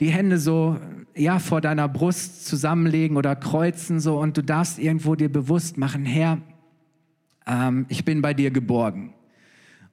die 0.01 0.11
Hände 0.11 0.39
so 0.39 0.79
ja, 1.15 1.39
vor 1.39 1.61
deiner 1.61 1.89
Brust 1.89 2.47
zusammenlegen 2.47 3.17
oder 3.17 3.37
kreuzen 3.37 4.01
so 4.01 4.19
und 4.19 4.37
du 4.37 4.43
darfst 4.43 4.79
irgendwo 4.79 5.15
dir 5.15 5.31
bewusst 5.31 5.79
machen, 5.79 6.05
Herr, 6.05 6.39
ähm, 7.47 7.87
ich 7.89 8.05
bin 8.05 8.23
bei 8.23 8.35
dir 8.35 8.51
geborgen. 8.51 9.15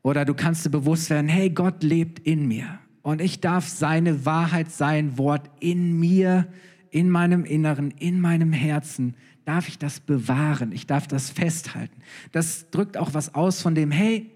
Oder 0.04 0.26
du 0.26 0.34
kannst 0.34 0.66
dir 0.66 0.72
bewusst 0.72 1.10
werden, 1.10 1.28
hey, 1.28 1.50
Gott 1.52 1.84
lebt 1.84 2.20
in 2.20 2.48
mir 2.48 2.80
und 3.04 3.22
ich 3.22 3.40
darf 3.40 3.68
seine 3.68 4.26
Wahrheit, 4.26 4.72
sein 4.72 5.18
Wort 5.18 5.50
in 5.60 6.00
mir 6.00 6.48
in 6.90 7.10
meinem 7.10 7.46
Inneren, 7.46 7.92
in 7.92 8.20
meinem 8.20 8.52
Herzen, 8.52 9.16
darf 9.46 9.68
ich 9.68 9.78
das 9.78 10.00
bewahren, 10.00 10.72
ich 10.72 10.88
darf 10.88 11.08
das 11.08 11.30
festhalten. 11.30 12.02
Das 12.32 12.70
drückt 12.70 12.98
auch 12.98 13.14
was 13.14 13.34
aus 13.36 13.62
von 13.62 13.76
dem, 13.76 13.92
hey, 13.92 14.31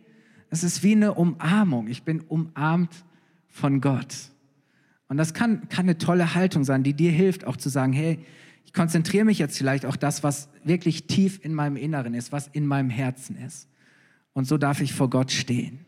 es 0.55 0.63
ist 0.63 0.83
wie 0.83 0.93
eine 0.93 1.13
Umarmung, 1.13 1.87
ich 1.87 2.03
bin 2.03 2.21
umarmt 2.21 3.03
von 3.49 3.81
Gott. 3.81 4.15
Und 5.07 5.17
das 5.17 5.33
kann, 5.33 5.67
kann 5.69 5.85
eine 5.85 5.97
tolle 5.97 6.33
Haltung 6.33 6.63
sein, 6.63 6.83
die 6.83 6.93
dir 6.93 7.11
hilft, 7.11 7.45
auch 7.45 7.57
zu 7.57 7.69
sagen, 7.69 7.93
hey, 7.93 8.19
ich 8.65 8.73
konzentriere 8.73 9.25
mich 9.25 9.37
jetzt 9.37 9.57
vielleicht 9.57 9.85
auch 9.85 9.97
das, 9.97 10.23
was 10.23 10.49
wirklich 10.63 11.07
tief 11.07 11.39
in 11.43 11.53
meinem 11.53 11.75
Inneren 11.75 12.13
ist, 12.13 12.31
was 12.31 12.47
in 12.47 12.65
meinem 12.65 12.89
Herzen 12.89 13.37
ist. 13.37 13.67
Und 14.33 14.47
so 14.47 14.57
darf 14.57 14.81
ich 14.81 14.93
vor 14.93 15.09
Gott 15.09 15.31
stehen. 15.31 15.85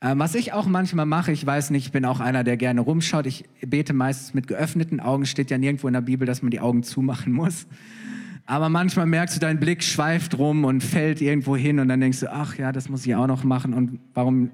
Ähm, 0.00 0.18
was 0.18 0.34
ich 0.34 0.52
auch 0.52 0.66
manchmal 0.66 1.06
mache, 1.06 1.32
ich 1.32 1.46
weiß 1.46 1.70
nicht, 1.70 1.86
ich 1.86 1.92
bin 1.92 2.04
auch 2.04 2.20
einer, 2.20 2.44
der 2.44 2.56
gerne 2.56 2.80
rumschaut. 2.80 3.26
Ich 3.26 3.44
bete 3.60 3.92
meistens 3.92 4.34
mit 4.34 4.48
geöffneten 4.48 5.00
Augen. 5.00 5.26
Steht 5.26 5.50
ja 5.50 5.58
nirgendwo 5.58 5.86
in 5.86 5.94
der 5.94 6.00
Bibel, 6.00 6.26
dass 6.26 6.42
man 6.42 6.50
die 6.50 6.60
Augen 6.60 6.82
zumachen 6.82 7.32
muss. 7.32 7.66
Aber 8.46 8.68
manchmal 8.68 9.06
merkst 9.06 9.36
du, 9.36 9.40
dein 9.40 9.58
Blick 9.58 9.82
schweift 9.82 10.36
rum 10.38 10.64
und 10.64 10.82
fällt 10.82 11.22
irgendwo 11.22 11.56
hin 11.56 11.78
und 11.78 11.88
dann 11.88 12.00
denkst 12.00 12.20
du, 12.20 12.30
ach 12.30 12.58
ja, 12.58 12.72
das 12.72 12.88
muss 12.88 13.06
ich 13.06 13.14
auch 13.14 13.26
noch 13.26 13.42
machen 13.42 13.72
und 13.72 14.00
warum 14.12 14.50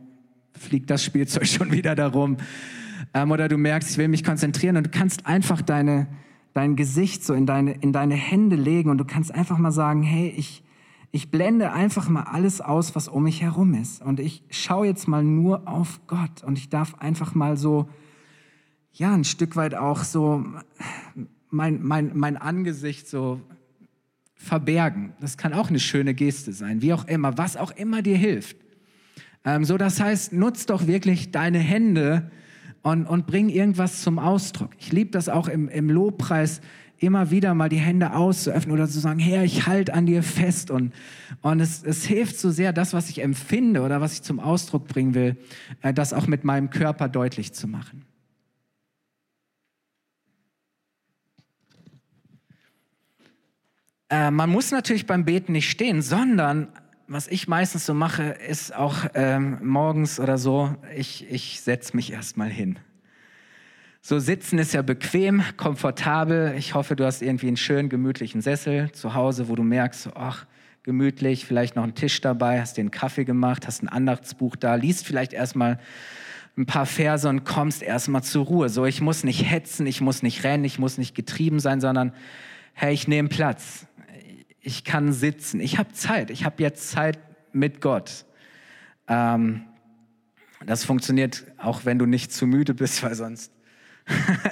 fliegt 0.53 0.91
das 0.91 1.05
Spielzeug 1.05 1.47
schon 1.49 1.73
wieder 1.73 1.95
darum? 1.95 2.37
Ähm, 3.15 3.31
oder 3.33 3.49
du 3.49 3.57
merkst, 3.57 3.91
ich 3.91 3.99
will 3.99 4.09
mich 4.09 4.23
konzentrieren 4.23 4.77
und 4.77 4.87
du 4.87 4.91
kannst 4.91 5.27
einfach 5.27 5.61
deine, 5.63 6.07
dein 6.53 6.77
Gesicht 6.77 7.25
so 7.25 7.35
in 7.35 7.47
deine, 7.47 7.73
in 7.73 7.93
deine 7.93 8.15
Hände 8.15 8.57
legen 8.57 8.91
und 8.91 8.99
du 8.99 9.05
kannst 9.05 9.35
einfach 9.35 9.59
mal 9.59 9.73
sagen, 9.73 10.05
hey, 10.05 10.33
ich, 10.37 10.63
ich 11.11 11.33
blende 11.33 11.73
einfach 11.73 12.09
mal 12.09 12.23
alles 12.23 12.61
aus, 12.61 12.95
was 12.95 13.09
um 13.09 13.25
mich 13.25 13.43
herum 13.43 13.75
ist. 13.75 14.01
Und 14.03 14.21
ich 14.21 14.45
schaue 14.51 14.87
jetzt 14.87 15.09
mal 15.09 15.25
nur 15.25 15.67
auf 15.67 16.01
Gott. 16.07 16.45
Und 16.45 16.57
ich 16.57 16.69
darf 16.69 16.95
einfach 16.97 17.35
mal 17.35 17.57
so, 17.57 17.89
ja, 18.93 19.13
ein 19.13 19.25
Stück 19.25 19.57
weit 19.57 19.75
auch 19.75 20.05
so 20.05 20.45
mein, 21.51 21.83
mein, 21.83 22.13
mein 22.15 22.37
Angesicht 22.37 23.09
so 23.09 23.41
verbergen. 24.41 25.13
Das 25.21 25.37
kann 25.37 25.53
auch 25.53 25.69
eine 25.69 25.79
schöne 25.79 26.15
Geste 26.15 26.53
sein, 26.53 26.81
wie 26.83 26.93
auch 26.93 27.07
immer, 27.07 27.37
was 27.37 27.57
auch 27.57 27.71
immer 27.73 28.01
dir 28.03 28.17
hilft. 28.17 28.57
Ähm, 29.45 29.65
so, 29.65 29.77
das 29.77 30.01
heißt, 30.01 30.33
nutz 30.33 30.67
doch 30.67 30.87
wirklich 30.87 31.31
deine 31.31 31.59
Hände 31.59 32.31
und, 32.83 33.07
und 33.07 33.27
bring 33.27 33.51
irgendwas 33.51 34.03
zum 34.03 34.19
Ausdruck. 34.19 34.71
Ich 34.79 34.93
liebe 34.93 35.11
das 35.11 35.29
auch 35.29 35.47
im, 35.47 35.69
im 35.69 35.91
Lobpreis, 35.91 36.63
immer 36.99 37.31
wieder 37.31 37.55
mal 37.55 37.69
die 37.69 37.77
Hände 37.77 38.15
auszuöffnen 38.15 38.73
oder 38.73 38.89
zu 38.89 38.99
sagen, 38.99 39.19
Herr, 39.19 39.45
ich 39.45 39.67
halte 39.67 39.93
an 39.95 40.07
dir 40.07 40.23
fest. 40.23 40.71
Und, 40.71 40.93
und 41.43 41.61
es, 41.61 41.83
es 41.83 42.05
hilft 42.05 42.39
so 42.39 42.51
sehr, 42.51 42.73
das, 42.73 42.95
was 42.95 43.11
ich 43.11 43.23
empfinde 43.23 43.83
oder 43.83 44.01
was 44.01 44.15
ich 44.15 44.23
zum 44.23 44.41
Ausdruck 44.41 44.89
bringen 44.89 45.15
will, 45.15 45.37
äh, 45.83 45.93
das 45.93 46.13
auch 46.13 46.27
mit 46.27 46.45
meinem 46.45 46.71
Körper 46.71 47.09
deutlich 47.09 47.53
zu 47.53 47.69
machen. 47.69 48.05
Äh, 54.11 54.31
man 54.31 54.51
muss 54.51 54.73
natürlich 54.73 55.07
beim 55.07 55.25
Beten 55.25 55.53
nicht 55.53 55.71
stehen, 55.71 56.03
sondern 56.03 56.69
was 57.07 57.29
ich 57.29 57.49
meistens 57.49 57.87
so 57.87 57.95
mache, 57.95 58.23
ist 58.23 58.75
auch 58.75 59.07
ähm, 59.15 59.59
morgens 59.63 60.21
oder 60.21 60.39
so, 60.39 60.77
ich, 60.97 61.31
ich 61.31 61.61
setze 61.61 61.97
mich 61.97 62.13
erstmal 62.13 62.49
hin. 62.49 62.79
So 64.01 64.19
sitzen 64.19 64.59
ist 64.59 64.73
ja 64.75 64.83
bequem, 64.83 65.43
komfortabel. 65.57 66.55
Ich 66.57 66.75
hoffe, 66.75 66.97
du 66.97 67.05
hast 67.05 67.21
irgendwie 67.21 67.49
einen 67.49 67.57
schönen, 67.57 67.89
gemütlichen 67.89 68.41
Sessel 68.41 68.91
zu 68.93 69.15
Hause, 69.15 69.49
wo 69.49 69.57
du 69.57 69.63
merkst, 69.63 70.11
ach, 70.15 70.47
gemütlich, 70.83 71.45
vielleicht 71.45 71.77
noch 71.77 71.83
einen 71.83 71.95
Tisch 71.95 72.21
dabei, 72.21 72.61
hast 72.61 72.79
einen 72.79 72.91
Kaffee 72.91 73.25
gemacht, 73.25 73.67
hast 73.67 73.83
ein 73.83 73.89
Andachtsbuch 73.89 74.57
da, 74.57 74.77
liest 74.77 75.07
vielleicht 75.07 75.33
erstmal 75.33 75.79
ein 76.57 76.67
paar 76.67 76.87
Verse 76.87 77.29
und 77.29 77.45
kommst 77.45 77.83
erstmal 77.83 78.23
zur 78.23 78.47
Ruhe. 78.47 78.69
So, 78.71 78.87
ich 78.87 79.01
muss 79.01 79.23
nicht 79.23 79.51
hetzen, 79.51 79.87
ich 79.87 80.01
muss 80.01 80.23
nicht 80.23 80.45
rennen, 80.45 80.65
ich 80.65 80.79
muss 80.79 80.97
nicht 80.97 81.15
getrieben 81.15 81.61
sein, 81.61 81.81
sondern 81.81 82.13
hey, 82.73 82.95
ich 82.95 83.07
nehme 83.09 83.29
Platz. 83.29 83.87
Ich 84.61 84.85
kann 84.85 85.13
sitzen. 85.13 85.61
Ich 85.61 85.79
habe 85.79 85.93
Zeit. 85.93 86.31
Ich 86.31 86.45
habe 86.45 86.63
jetzt 86.63 86.91
Zeit 86.91 87.19
mit 87.53 87.81
Gott. 87.81 88.25
Ähm, 89.09 89.63
das 90.67 90.85
funktioniert 90.85 91.47
auch, 91.57 91.85
wenn 91.85 91.99
du 91.99 92.07
nicht 92.07 92.33
zu 92.33 92.47
müde 92.47 92.75
bist, 92.75 93.03
weil 93.03 93.15
sonst 93.15 93.53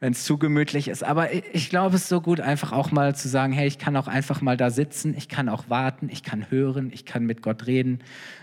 wenn 0.00 0.12
es 0.12 0.24
zu 0.24 0.38
gemütlich 0.38 0.88
ist. 0.88 1.04
Aber 1.04 1.32
ich 1.32 1.68
glaube, 1.68 1.96
es 1.96 2.02
ist 2.02 2.08
so 2.08 2.20
gut, 2.20 2.40
einfach 2.40 2.72
auch 2.72 2.90
mal 2.90 3.14
zu 3.14 3.28
sagen, 3.28 3.52
hey, 3.52 3.68
ich 3.68 3.78
kann 3.78 3.96
auch 3.96 4.08
einfach 4.08 4.40
mal 4.40 4.56
da 4.56 4.70
sitzen, 4.70 5.14
ich 5.16 5.28
kann 5.28 5.48
auch 5.48 5.68
warten, 5.68 6.08
ich 6.10 6.22
kann 6.22 6.50
hören, 6.50 6.90
ich 6.92 7.04
kann 7.04 7.26
mit 7.26 7.42
Gott 7.42 7.66
reden. 7.66 8.00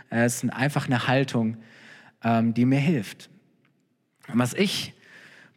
Äh, 0.09 0.23
es 0.23 0.43
ist 0.43 0.53
einfach 0.53 0.85
eine 0.85 1.07
Haltung, 1.07 1.57
ähm, 2.23 2.53
die 2.53 2.65
mir 2.65 2.79
hilft. 2.79 3.29
was 4.27 4.53
ich 4.53 4.93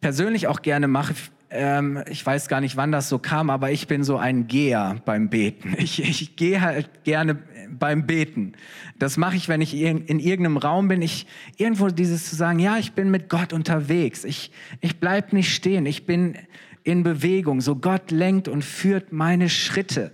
persönlich 0.00 0.46
auch 0.46 0.62
gerne 0.62 0.88
mache, 0.88 1.14
ähm, 1.50 2.02
ich 2.08 2.24
weiß 2.24 2.48
gar 2.48 2.60
nicht, 2.60 2.76
wann 2.76 2.92
das 2.92 3.08
so 3.08 3.18
kam, 3.18 3.50
aber 3.50 3.70
ich 3.70 3.88
bin 3.88 4.04
so 4.04 4.16
ein 4.16 4.46
Geher 4.46 4.96
beim 5.04 5.28
Beten. 5.28 5.74
Ich, 5.78 6.02
ich 6.02 6.36
gehe 6.36 6.60
halt 6.60 7.04
gerne 7.04 7.38
beim 7.70 8.06
Beten. 8.06 8.52
Das 8.98 9.16
mache 9.16 9.36
ich, 9.36 9.48
wenn 9.48 9.60
ich 9.60 9.74
in, 9.74 10.04
in, 10.04 10.20
irgendeinem 10.20 10.58
Raum 10.58 10.88
bin. 10.88 11.02
Ich 11.02 11.26
irgendwo 11.56 11.88
dieses 11.88 12.28
zu 12.28 12.36
sagen, 12.36 12.58
ja, 12.58 12.78
ich 12.78 12.92
bin 12.92 13.10
mit 13.10 13.28
Gott 13.28 13.52
unterwegs. 13.52 14.24
Ich, 14.24 14.52
ich 14.80 15.00
bleib 15.00 15.32
nicht 15.32 15.52
stehen. 15.54 15.86
Ich 15.86 16.06
bin 16.06 16.36
in 16.84 17.02
Bewegung. 17.02 17.60
So 17.60 17.76
Gott 17.76 18.10
lenkt 18.10 18.46
und 18.46 18.64
führt 18.64 19.12
meine 19.12 19.48
Schritte. 19.48 20.12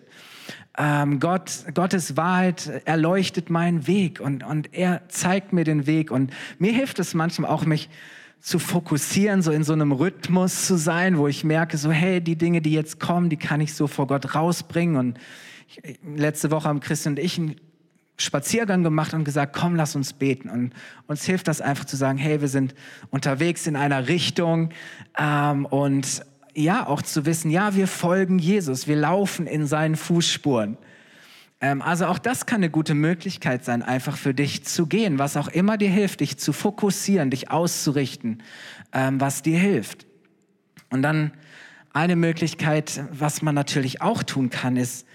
Ähm, 0.79 1.21
Gott, 1.21 1.65
Gottes 1.75 2.17
Wahrheit 2.17 2.83
erleuchtet 2.85 3.51
meinen 3.51 3.87
Weg 3.87 4.21
und, 4.21 4.45
und 4.45 4.75
er 4.75 5.09
zeigt 5.09 5.53
mir 5.53 5.65
den 5.65 5.87
Weg. 5.87 6.11
Und 6.11 6.33
mir 6.59 6.73
hilft 6.73 6.99
es 6.99 7.15
manchmal 7.15 7.51
auch, 7.51 7.65
mich 7.65 7.89
zu 8.41 8.59
fokussieren, 8.59 9.43
so 9.43 9.51
in 9.51 9.65
so 9.65 9.73
einem 9.73 9.93
Rhythmus 9.93 10.67
zu 10.67 10.77
sein, 10.77 11.19
wo 11.19 11.27
ich 11.27 11.43
merke, 11.43 11.79
so 11.79 11.91
hey, 11.91 12.21
die 12.21 12.37
Dinge, 12.37 12.61
die 12.61 12.73
jetzt 12.73 13.01
kommen, 13.01 13.29
die 13.29 13.37
kann 13.37 13.61
ich 13.61 13.75
so 13.75 13.87
vor 13.87 14.07
Gott 14.07 14.35
rausbringen. 14.35 14.97
Und 14.97 15.19
ich, 15.69 15.99
letzte 16.05 16.51
Woche 16.51 16.69
haben 16.69 16.81
Christian 16.81 17.15
und 17.15 17.19
ich 17.19 17.39
einen 17.39 17.57
Spaziergang 18.19 18.83
gemacht 18.83 19.15
und 19.15 19.25
gesagt, 19.25 19.55
komm, 19.55 19.75
lass 19.75 19.97
uns 19.97 20.13
beten. 20.13 20.49
Und 20.49 20.73
uns 21.07 21.25
hilft 21.25 21.49
das 21.49 21.61
einfach 21.61 21.85
zu 21.85 21.97
sagen, 21.97 22.19
hey, 22.19 22.41
wir 22.41 22.49
sind 22.49 22.75
unterwegs 23.11 23.67
in 23.67 23.77
einer 23.77 24.09
Richtung 24.09 24.71
ähm, 25.19 25.67
und 25.67 26.23
ja, 26.55 26.87
auch 26.87 27.03
zu 27.03 27.27
wissen, 27.27 27.51
ja, 27.51 27.75
wir 27.75 27.87
folgen 27.87 28.39
Jesus, 28.39 28.89
wir 28.89 28.97
laufen 28.97 29.47
in 29.47 29.67
seinen 29.67 29.97
Fußspuren. 29.97 30.79
Ähm, 31.61 31.83
also 31.83 32.07
auch 32.07 32.19
das 32.19 32.47
kann 32.47 32.57
eine 32.57 32.71
gute 32.71 32.95
Möglichkeit 32.95 33.65
sein, 33.65 33.83
einfach 33.83 34.17
für 34.17 34.35
dich 34.35 34.65
zu 34.65 34.87
gehen, 34.87 35.19
was 35.19 35.37
auch 35.37 35.49
immer 35.49 35.77
dir 35.77 35.91
hilft, 35.91 36.21
dich 36.21 36.39
zu 36.39 36.53
fokussieren, 36.53 37.31
dich 37.31 37.51
auszurichten, 37.51 38.43
ähm, 38.93 39.21
was 39.21 39.43
dir 39.43 39.59
hilft. 39.59 40.07
Und 40.91 41.03
dann 41.03 41.33
eine 41.93 42.17
Möglichkeit, 42.17 43.03
was 43.11 43.41
man 43.43 43.55
natürlich 43.55 44.03
auch 44.03 44.23
tun 44.23 44.51
kann, 44.51 44.77
ist 44.77 45.07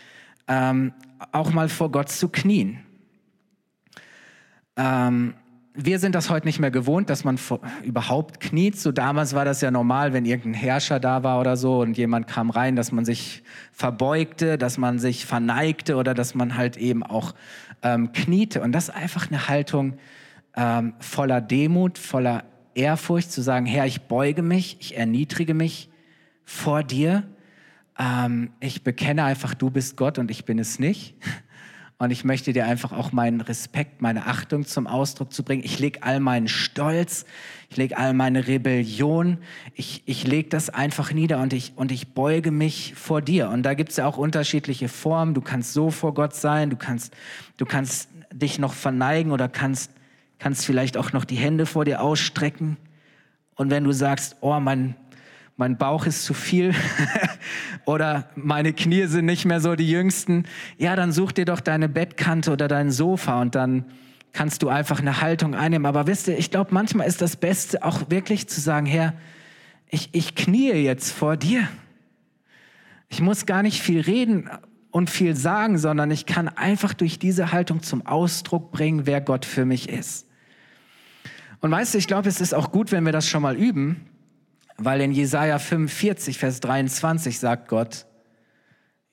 ähm, 0.47 0.93
auch 1.31 1.51
mal 1.51 1.69
vor 1.69 1.91
Gott 1.91 2.09
zu 2.09 2.29
knien. 2.29 2.79
Ähm, 4.75 5.35
wir 5.73 5.99
sind 5.99 6.15
das 6.15 6.29
heute 6.29 6.47
nicht 6.47 6.59
mehr 6.59 6.71
gewohnt, 6.71 7.09
dass 7.09 7.23
man 7.23 7.39
überhaupt 7.83 8.39
kniet. 8.39 8.77
So 8.77 8.91
damals 8.91 9.33
war 9.33 9.45
das 9.45 9.61
ja 9.61 9.71
normal, 9.71 10.11
wenn 10.11 10.25
irgendein 10.25 10.53
Herrscher 10.53 10.99
da 10.99 11.23
war 11.23 11.39
oder 11.39 11.55
so 11.55 11.79
und 11.79 11.97
jemand 11.97 12.27
kam 12.27 12.49
rein, 12.49 12.75
dass 12.75 12.91
man 12.91 13.05
sich 13.05 13.43
verbeugte, 13.71 14.57
dass 14.57 14.77
man 14.77 14.99
sich 14.99 15.25
verneigte 15.25 15.95
oder 15.95 16.13
dass 16.13 16.35
man 16.35 16.57
halt 16.57 16.75
eben 16.75 17.03
auch 17.03 17.33
ähm, 17.83 18.11
kniete. 18.11 18.61
Und 18.61 18.73
das 18.73 18.89
ist 18.89 18.95
einfach 18.95 19.29
eine 19.29 19.47
Haltung 19.47 19.97
ähm, 20.55 20.93
voller 20.99 21.39
Demut, 21.39 21.97
voller 21.97 22.43
Ehrfurcht, 22.73 23.31
zu 23.31 23.41
sagen, 23.41 23.65
Herr, 23.65 23.85
ich 23.85 24.01
beuge 24.01 24.41
mich, 24.41 24.77
ich 24.81 24.97
erniedrige 24.97 25.53
mich 25.53 25.89
vor 26.43 26.83
dir. 26.83 27.23
Ähm, 27.97 28.51
ich 28.59 28.83
bekenne 28.83 29.23
einfach, 29.23 29.53
du 29.53 29.69
bist 29.69 29.95
Gott 29.95 30.19
und 30.19 30.31
ich 30.31 30.43
bin 30.43 30.59
es 30.59 30.79
nicht. 30.79 31.15
Und 32.01 32.09
ich 32.09 32.23
möchte 32.23 32.51
dir 32.51 32.65
einfach 32.65 32.93
auch 32.93 33.11
meinen 33.11 33.41
Respekt, 33.41 34.01
meine 34.01 34.25
Achtung 34.25 34.65
zum 34.65 34.87
Ausdruck 34.87 35.31
zu 35.31 35.43
bringen. 35.43 35.61
Ich 35.63 35.77
lege 35.77 36.01
all 36.01 36.19
meinen 36.19 36.47
Stolz, 36.47 37.25
ich 37.69 37.77
lege 37.77 37.95
all 37.95 38.15
meine 38.15 38.47
Rebellion, 38.47 39.37
ich, 39.75 40.01
ich 40.07 40.25
lege 40.25 40.49
das 40.49 40.71
einfach 40.71 41.13
nieder 41.13 41.39
und 41.39 41.53
ich, 41.53 41.73
und 41.75 41.91
ich 41.91 42.15
beuge 42.15 42.49
mich 42.49 42.95
vor 42.95 43.21
dir. 43.21 43.51
Und 43.51 43.61
da 43.61 43.75
gibt 43.75 43.91
es 43.91 43.97
ja 43.97 44.07
auch 44.07 44.17
unterschiedliche 44.17 44.89
Formen. 44.89 45.35
Du 45.35 45.41
kannst 45.41 45.73
so 45.73 45.91
vor 45.91 46.15
Gott 46.15 46.33
sein, 46.33 46.71
du 46.71 46.75
kannst, 46.75 47.13
du 47.57 47.67
kannst 47.67 48.09
dich 48.33 48.57
noch 48.57 48.73
verneigen 48.73 49.31
oder 49.31 49.47
kannst, 49.47 49.91
kannst 50.39 50.65
vielleicht 50.65 50.97
auch 50.97 51.13
noch 51.13 51.23
die 51.23 51.35
Hände 51.35 51.67
vor 51.67 51.85
dir 51.85 52.01
ausstrecken. 52.01 52.77
Und 53.53 53.69
wenn 53.69 53.83
du 53.83 53.91
sagst, 53.91 54.37
oh, 54.41 54.59
mein, 54.59 54.95
mein 55.57 55.77
Bauch 55.77 56.05
ist 56.05 56.25
zu 56.25 56.33
viel 56.33 56.73
oder 57.85 58.29
meine 58.35 58.73
Knie 58.73 59.05
sind 59.05 59.25
nicht 59.25 59.45
mehr 59.45 59.61
so 59.61 59.75
die 59.75 59.89
jüngsten, 59.89 60.45
ja, 60.77 60.95
dann 60.95 61.11
such 61.11 61.31
dir 61.31 61.45
doch 61.45 61.59
deine 61.59 61.89
Bettkante 61.89 62.51
oder 62.51 62.67
dein 62.67 62.91
Sofa 62.91 63.41
und 63.41 63.55
dann 63.55 63.85
kannst 64.33 64.63
du 64.63 64.69
einfach 64.69 64.99
eine 64.99 65.21
Haltung 65.21 65.55
einnehmen. 65.55 65.85
Aber 65.85 66.07
wisst 66.07 66.27
ihr, 66.27 66.37
ich 66.37 66.51
glaube, 66.51 66.73
manchmal 66.73 67.07
ist 67.07 67.21
das 67.21 67.35
Beste 67.35 67.83
auch 67.83 68.09
wirklich 68.09 68.47
zu 68.47 68.61
sagen, 68.61 68.85
Herr, 68.85 69.13
ich, 69.89 70.09
ich 70.13 70.35
knie 70.35 70.71
jetzt 70.71 71.11
vor 71.11 71.35
dir. 71.35 71.67
Ich 73.09 73.21
muss 73.21 73.45
gar 73.45 73.61
nicht 73.61 73.81
viel 73.81 73.99
reden 73.99 74.49
und 74.89 75.09
viel 75.09 75.35
sagen, 75.35 75.77
sondern 75.77 76.11
ich 76.11 76.25
kann 76.25 76.47
einfach 76.47 76.93
durch 76.93 77.19
diese 77.19 77.51
Haltung 77.51 77.83
zum 77.83 78.05
Ausdruck 78.05 78.71
bringen, 78.71 79.05
wer 79.05 79.19
Gott 79.19 79.45
für 79.45 79.65
mich 79.65 79.89
ist. 79.89 80.27
Und 81.59 81.71
weißt 81.71 81.93
du, 81.93 81.97
ich 81.97 82.07
glaube, 82.07 82.29
es 82.29 82.41
ist 82.41 82.53
auch 82.53 82.71
gut, 82.71 82.91
wenn 82.91 83.05
wir 83.05 83.11
das 83.11 83.27
schon 83.27 83.41
mal 83.41 83.55
üben, 83.55 84.05
weil 84.85 85.01
in 85.01 85.11
Jesaja 85.11 85.59
45, 85.59 86.37
Vers 86.37 86.59
23 86.59 87.39
sagt 87.39 87.67
Gott, 87.67 88.05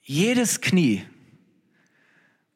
jedes 0.01 0.61
Knie 0.61 1.03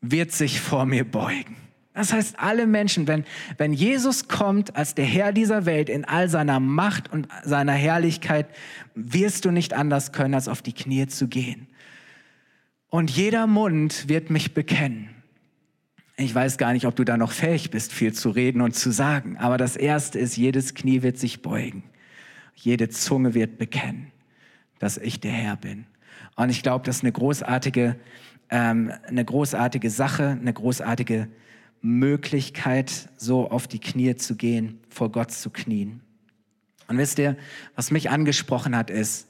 wird 0.01 0.33
sich 0.33 0.61
vor 0.61 0.87
mir 0.87 1.05
beugen. 1.05 1.57
Das 1.95 2.13
heißt, 2.13 2.39
alle 2.39 2.67
Menschen, 2.67 3.07
wenn, 3.07 3.25
wenn 3.59 3.75
Jesus 3.75 4.27
kommt 4.27 4.77
als 4.77 4.95
der 4.95 5.05
Herr 5.05 5.33
dieser 5.33 5.67
Welt 5.67 5.91
in 5.91 6.07
all 6.07 6.31
seiner 6.31 6.59
Macht 6.59 7.13
und 7.13 7.29
seiner 7.45 7.75
Herrlichkeit, 7.75 8.47
wirst 8.95 9.45
du 9.45 9.51
nicht 9.51 9.75
anders 9.75 10.13
können, 10.13 10.33
als 10.35 10.49
auf 10.49 10.63
die 10.63 10.73
Knie 10.73 11.07
zu 11.07 11.29
gehen. 11.29 11.67
Und 12.89 13.11
jeder 13.11 13.47
Mund 13.47 14.09
wird 14.09 14.31
mich 14.31 14.55
bekennen. 14.55 15.11
Ich 16.17 16.35
weiß 16.35 16.57
gar 16.57 16.73
nicht, 16.73 16.87
ob 16.87 16.97
du 16.97 17.05
da 17.05 17.19
noch 17.19 17.33
fähig 17.33 17.71
bist, 17.71 17.93
viel 17.93 18.15
zu 18.15 18.31
reden 18.31 18.63
und 18.63 18.75
zu 18.75 18.91
sagen. 18.91 19.37
Aber 19.37 19.59
das 19.59 19.77
Erste 19.77 20.19
ist, 20.19 20.37
jedes 20.37 20.75
Knie 20.75 21.03
wird 21.03 21.19
sich 21.19 21.43
beugen. 21.43 21.85
Jede 22.55 22.89
Zunge 22.89 23.35
wird 23.35 23.59
bekennen, 23.59 24.13
dass 24.79 24.99
ich 24.99 25.21
der 25.21 25.33
Herr 25.33 25.57
bin. 25.57 25.87
Und 26.37 26.51
ich 26.51 26.63
glaube, 26.63 26.85
das 26.85 26.97
ist 26.97 27.03
eine 27.03 27.13
großartige, 27.13 27.97
ähm, 28.51 28.93
eine 29.07 29.25
großartige 29.25 29.91
Sache, 29.91 30.39
eine 30.41 30.53
großartige 30.53 31.29
Möglichkeit, 31.81 33.09
so 33.17 33.51
auf 33.51 33.67
die 33.67 33.81
Knie 33.81 34.15
zu 34.17 34.37
gehen, 34.37 34.81
vor 34.89 35.11
Gott 35.11 35.33
zu 35.33 35.51
knien. 35.51 36.01
Und 36.89 36.99
wisst 36.99 37.19
ihr, 37.19 37.37
was 37.75 37.91
mich 37.91 38.11
angesprochen 38.11 38.77
hat, 38.77 38.91
ist, 38.91 39.29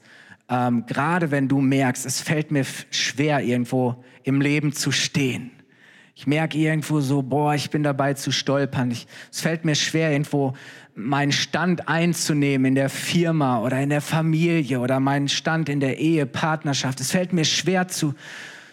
ähm, 0.49 0.85
gerade 0.85 1.31
wenn 1.31 1.47
du 1.47 1.61
merkst, 1.61 2.05
es 2.05 2.21
fällt 2.21 2.51
mir 2.51 2.65
schwer, 2.91 3.41
irgendwo 3.41 4.03
im 4.23 4.41
Leben 4.41 4.73
zu 4.73 4.91
stehen. 4.91 5.51
Ich 6.15 6.27
merke 6.27 6.57
irgendwo 6.57 7.01
so, 7.01 7.23
boah, 7.23 7.55
ich 7.55 7.71
bin 7.71 7.81
dabei 7.81 8.13
zu 8.13 8.31
stolpern. 8.31 8.91
Ich, 8.91 9.07
es 9.31 9.41
fällt 9.41 9.65
mir 9.65 9.75
schwer, 9.75 10.11
irgendwo 10.11 10.53
meinen 10.95 11.31
Stand 11.31 11.87
einzunehmen 11.87 12.65
in 12.65 12.75
der 12.75 12.89
Firma 12.89 13.59
oder 13.61 13.79
in 13.81 13.89
der 13.89 14.01
Familie 14.01 14.79
oder 14.79 14.99
meinen 14.99 15.27
Stand 15.27 15.69
in 15.69 15.79
der 15.79 15.97
Ehe, 15.97 16.25
Partnerschaft. 16.25 16.99
Es 16.99 17.11
fällt 17.11 17.33
mir 17.33 17.45
schwer 17.45 17.87
zu, 17.87 18.13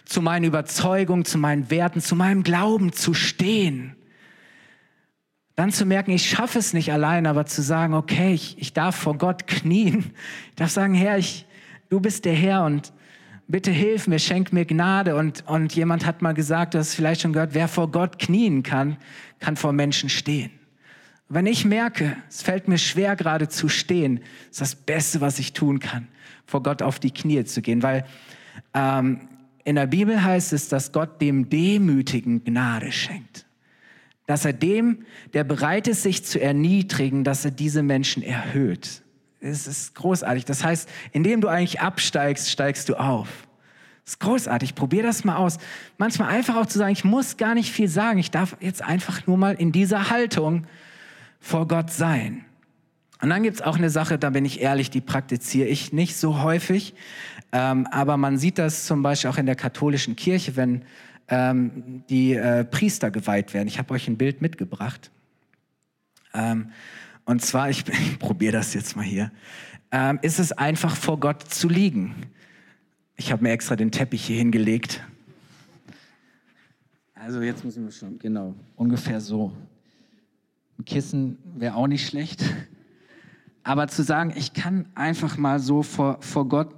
zu 0.05 0.21
meinen 0.21 0.45
Überzeugungen, 0.45 1.25
zu 1.25 1.37
meinen 1.37 1.69
Werten, 1.71 2.01
zu 2.01 2.15
meinem 2.15 2.43
Glauben 2.43 2.93
zu 2.93 3.13
stehen. 3.13 3.95
Dann 5.55 5.71
zu 5.71 5.85
merken, 5.85 6.11
ich 6.11 6.29
schaffe 6.29 6.59
es 6.59 6.73
nicht 6.73 6.91
allein, 6.91 7.25
aber 7.25 7.45
zu 7.45 7.61
sagen, 7.61 7.93
okay, 7.93 8.33
ich, 8.33 8.57
ich 8.59 8.73
darf 8.73 8.95
vor 8.95 9.17
Gott 9.17 9.47
knien. 9.47 10.11
Ich 10.49 10.55
darf 10.55 10.71
sagen, 10.71 10.93
Herr, 10.93 11.17
ich, 11.17 11.45
du 11.89 11.99
bist 11.99 12.25
der 12.25 12.33
Herr 12.33 12.65
und 12.65 12.93
bitte 13.47 13.71
hilf 13.71 14.07
mir, 14.07 14.19
schenk 14.19 14.53
mir 14.53 14.65
Gnade. 14.65 15.15
Und, 15.15 15.43
und 15.47 15.73
jemand 15.75 16.05
hat 16.05 16.21
mal 16.21 16.33
gesagt, 16.33 16.73
du 16.73 16.77
hast 16.77 16.93
vielleicht 16.93 17.21
schon 17.21 17.33
gehört, 17.33 17.53
wer 17.53 17.67
vor 17.67 17.91
Gott 17.91 18.19
knien 18.19 18.63
kann, 18.63 18.97
kann 19.39 19.57
vor 19.57 19.73
Menschen 19.73 20.09
stehen. 20.09 20.51
Wenn 21.33 21.45
ich 21.45 21.63
merke, 21.63 22.17
es 22.27 22.41
fällt 22.41 22.67
mir 22.67 22.77
schwer 22.77 23.15
gerade 23.15 23.47
zu 23.47 23.69
stehen, 23.69 24.19
ist 24.49 24.59
das 24.59 24.75
Beste, 24.75 25.21
was 25.21 25.39
ich 25.39 25.53
tun 25.53 25.79
kann, 25.79 26.09
vor 26.45 26.61
Gott 26.61 26.81
auf 26.81 26.99
die 26.99 27.11
Knie 27.11 27.45
zu 27.45 27.61
gehen. 27.61 27.81
Weil 27.81 28.05
ähm, 28.73 29.29
in 29.63 29.77
der 29.77 29.87
Bibel 29.87 30.21
heißt 30.21 30.51
es, 30.51 30.67
dass 30.67 30.91
Gott 30.91 31.21
dem 31.21 31.49
Demütigen 31.49 32.43
Gnade 32.43 32.91
schenkt. 32.91 33.45
Dass 34.25 34.43
er 34.43 34.51
dem, 34.51 35.05
der 35.33 35.45
bereit 35.45 35.87
ist, 35.87 36.03
sich 36.03 36.25
zu 36.25 36.41
erniedrigen, 36.41 37.23
dass 37.23 37.45
er 37.45 37.51
diese 37.51 37.81
Menschen 37.81 38.23
erhöht. 38.23 39.01
Es 39.39 39.67
ist 39.67 39.95
großartig. 39.95 40.43
Das 40.43 40.65
heißt, 40.65 40.89
indem 41.13 41.39
du 41.39 41.47
eigentlich 41.47 41.79
absteigst, 41.79 42.51
steigst 42.51 42.89
du 42.89 42.95
auf. 42.95 43.47
Das 44.03 44.15
ist 44.15 44.19
großartig. 44.19 44.75
Probier 44.75 45.03
das 45.03 45.23
mal 45.23 45.37
aus. 45.37 45.59
Manchmal 45.97 46.27
einfach 46.27 46.57
auch 46.57 46.65
zu 46.65 46.77
sagen, 46.77 46.91
ich 46.91 47.05
muss 47.05 47.37
gar 47.37 47.55
nicht 47.55 47.71
viel 47.71 47.87
sagen. 47.87 48.19
Ich 48.19 48.31
darf 48.31 48.57
jetzt 48.59 48.81
einfach 48.81 49.25
nur 49.27 49.37
mal 49.37 49.53
in 49.53 49.71
dieser 49.71 50.09
Haltung 50.09 50.67
vor 51.41 51.67
Gott 51.67 51.91
sein. 51.91 52.45
Und 53.21 53.29
dann 53.29 53.43
gibt's 53.43 53.61
auch 53.61 53.77
eine 53.77 53.89
Sache, 53.89 54.17
da 54.17 54.29
bin 54.29 54.45
ich 54.45 54.61
ehrlich, 54.61 54.89
die 54.89 55.01
praktiziere 55.01 55.67
ich 55.67 55.91
nicht 55.91 56.15
so 56.15 56.41
häufig. 56.41 56.95
Ähm, 57.51 57.85
aber 57.91 58.15
man 58.15 58.37
sieht 58.37 58.57
das 58.57 58.85
zum 58.85 59.03
Beispiel 59.03 59.29
auch 59.29 59.37
in 59.37 59.45
der 59.45 59.55
katholischen 59.55 60.15
Kirche, 60.15 60.55
wenn 60.55 60.83
ähm, 61.27 62.03
die 62.09 62.33
äh, 62.33 62.63
Priester 62.63 63.11
geweiht 63.11 63.53
werden. 63.53 63.67
Ich 63.67 63.77
habe 63.77 63.93
euch 63.93 64.07
ein 64.07 64.17
Bild 64.17 64.41
mitgebracht. 64.41 65.11
Ähm, 66.33 66.71
und 67.25 67.41
zwar, 67.41 67.69
ich, 67.69 67.87
ich 67.89 68.19
probiere 68.19 68.53
das 68.53 68.73
jetzt 68.73 68.95
mal 68.95 69.05
hier, 69.05 69.31
ähm, 69.91 70.19
ist 70.21 70.39
es 70.39 70.51
einfach 70.53 70.95
vor 70.95 71.19
Gott 71.19 71.43
zu 71.43 71.67
liegen. 71.67 72.15
Ich 73.17 73.31
habe 73.31 73.43
mir 73.43 73.51
extra 73.51 73.75
den 73.75 73.91
Teppich 73.91 74.23
hier 74.25 74.37
hingelegt. 74.37 75.03
Also 77.13 77.41
jetzt 77.41 77.63
müssen 77.63 77.83
wir 77.83 77.91
schon, 77.91 78.17
genau, 78.17 78.55
ungefähr 78.75 79.21
so. 79.21 79.53
Kissen 80.85 81.37
wäre 81.55 81.75
auch 81.75 81.87
nicht 81.87 82.07
schlecht. 82.07 82.43
Aber 83.63 83.87
zu 83.87 84.03
sagen, 84.03 84.33
ich 84.35 84.53
kann 84.53 84.85
einfach 84.95 85.37
mal 85.37 85.59
so 85.59 85.83
vor, 85.83 86.17
vor 86.21 86.47
Gott 86.47 86.73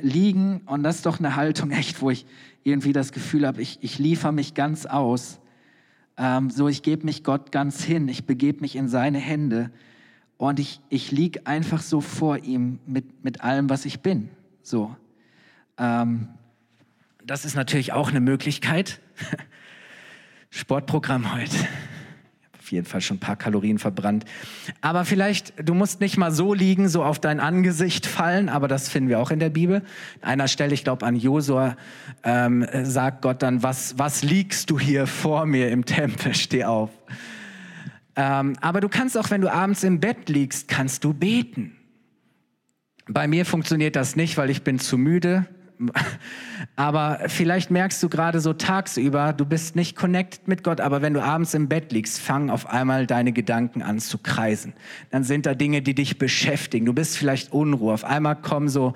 liegen 0.00 0.62
und 0.66 0.82
das 0.82 0.96
ist 0.96 1.06
doch 1.06 1.18
eine 1.18 1.36
Haltung 1.36 1.70
echt, 1.70 2.00
wo 2.00 2.10
ich 2.10 2.26
irgendwie 2.64 2.92
das 2.92 3.12
Gefühl 3.12 3.46
habe, 3.46 3.60
ich, 3.60 3.78
ich 3.82 3.98
liefere 3.98 4.32
mich 4.32 4.54
ganz 4.54 4.86
aus. 4.86 5.38
Ähm, 6.16 6.50
so, 6.50 6.68
ich 6.68 6.82
gebe 6.82 7.04
mich 7.04 7.24
Gott 7.24 7.52
ganz 7.52 7.84
hin, 7.84 8.08
ich 8.08 8.24
begebe 8.24 8.60
mich 8.60 8.74
in 8.74 8.88
seine 8.88 9.18
Hände 9.18 9.70
und 10.38 10.58
ich, 10.58 10.80
ich 10.88 11.12
lieg 11.12 11.46
einfach 11.46 11.82
so 11.82 12.00
vor 12.00 12.38
ihm 12.38 12.78
mit, 12.86 13.22
mit 13.22 13.42
allem, 13.42 13.68
was 13.68 13.84
ich 13.84 14.00
bin. 14.00 14.30
So. 14.62 14.96
Ähm, 15.76 16.28
das 17.24 17.44
ist 17.44 17.54
natürlich 17.54 17.92
auch 17.92 18.08
eine 18.08 18.20
Möglichkeit. 18.20 19.00
Sportprogramm 20.50 21.34
heute 21.34 21.68
auf 22.66 22.72
jeden 22.72 22.86
Fall 22.86 23.00
schon 23.00 23.18
ein 23.18 23.20
paar 23.20 23.36
Kalorien 23.36 23.78
verbrannt. 23.78 24.24
Aber 24.80 25.04
vielleicht, 25.04 25.54
du 25.64 25.72
musst 25.72 26.00
nicht 26.00 26.16
mal 26.16 26.32
so 26.32 26.52
liegen, 26.52 26.88
so 26.88 27.04
auf 27.04 27.20
dein 27.20 27.38
Angesicht 27.38 28.06
fallen, 28.06 28.48
aber 28.48 28.66
das 28.66 28.88
finden 28.88 29.08
wir 29.08 29.20
auch 29.20 29.30
in 29.30 29.38
der 29.38 29.50
Bibel. 29.50 29.82
An 30.20 30.32
einer 30.32 30.48
Stelle, 30.48 30.74
ich 30.74 30.82
glaube 30.82 31.06
an 31.06 31.14
Josua, 31.14 31.76
ähm, 32.24 32.66
sagt 32.82 33.22
Gott 33.22 33.40
dann, 33.40 33.62
was, 33.62 34.00
was 34.00 34.24
liegst 34.24 34.68
du 34.70 34.80
hier 34.80 35.06
vor 35.06 35.46
mir 35.46 35.70
im 35.70 35.84
Tempel? 35.84 36.34
Steh 36.34 36.64
auf. 36.64 36.90
Ähm, 38.16 38.56
aber 38.60 38.80
du 38.80 38.88
kannst 38.88 39.16
auch, 39.16 39.30
wenn 39.30 39.42
du 39.42 39.52
abends 39.52 39.84
im 39.84 40.00
Bett 40.00 40.28
liegst, 40.28 40.66
kannst 40.66 41.04
du 41.04 41.14
beten. 41.14 41.76
Bei 43.06 43.28
mir 43.28 43.46
funktioniert 43.46 43.94
das 43.94 44.16
nicht, 44.16 44.36
weil 44.38 44.50
ich 44.50 44.62
bin 44.62 44.80
zu 44.80 44.98
müde. 44.98 45.46
Aber 46.76 47.20
vielleicht 47.26 47.70
merkst 47.70 48.02
du 48.02 48.08
gerade 48.08 48.40
so 48.40 48.52
tagsüber, 48.52 49.32
du 49.32 49.44
bist 49.44 49.76
nicht 49.76 49.96
connected 49.96 50.48
mit 50.48 50.64
Gott, 50.64 50.80
aber 50.80 51.02
wenn 51.02 51.14
du 51.14 51.22
abends 51.22 51.54
im 51.54 51.68
Bett 51.68 51.92
liegst, 51.92 52.20
fangen 52.20 52.50
auf 52.50 52.68
einmal 52.68 53.06
deine 53.06 53.32
Gedanken 53.32 53.82
an 53.82 53.98
zu 53.98 54.18
kreisen. 54.18 54.72
Dann 55.10 55.24
sind 55.24 55.46
da 55.46 55.54
Dinge, 55.54 55.82
die 55.82 55.94
dich 55.94 56.18
beschäftigen. 56.18 56.86
Du 56.86 56.92
bist 56.92 57.16
vielleicht 57.16 57.52
Unruhe. 57.52 57.92
Auf 57.92 58.04
einmal 58.04 58.36
kommen 58.36 58.68
so 58.68 58.94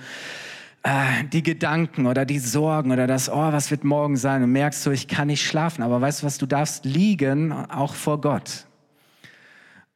äh, 0.83 1.25
die 1.33 1.43
Gedanken 1.43 2.07
oder 2.07 2.25
die 2.25 2.38
Sorgen 2.38 2.93
oder 2.93 3.07
das, 3.07 3.29
oh, 3.29 3.53
was 3.53 3.71
wird 3.71 3.85
morgen 3.85 4.16
sein? 4.16 4.43
Und 4.43 4.53
merkst 4.53 4.85
du, 4.87 4.90
ich 4.90 5.09
kann 5.09 5.29
nicht 5.29 5.47
schlafen. 5.47 5.83
Aber 5.83 6.01
weißt 6.01 6.23
du 6.23 6.27
was, 6.27 6.38
du 6.38 6.47
darfst 6.47 6.85
liegen, 6.85 7.53
auch 7.53 7.95
vor 7.95 8.21
Gott. 8.21 8.66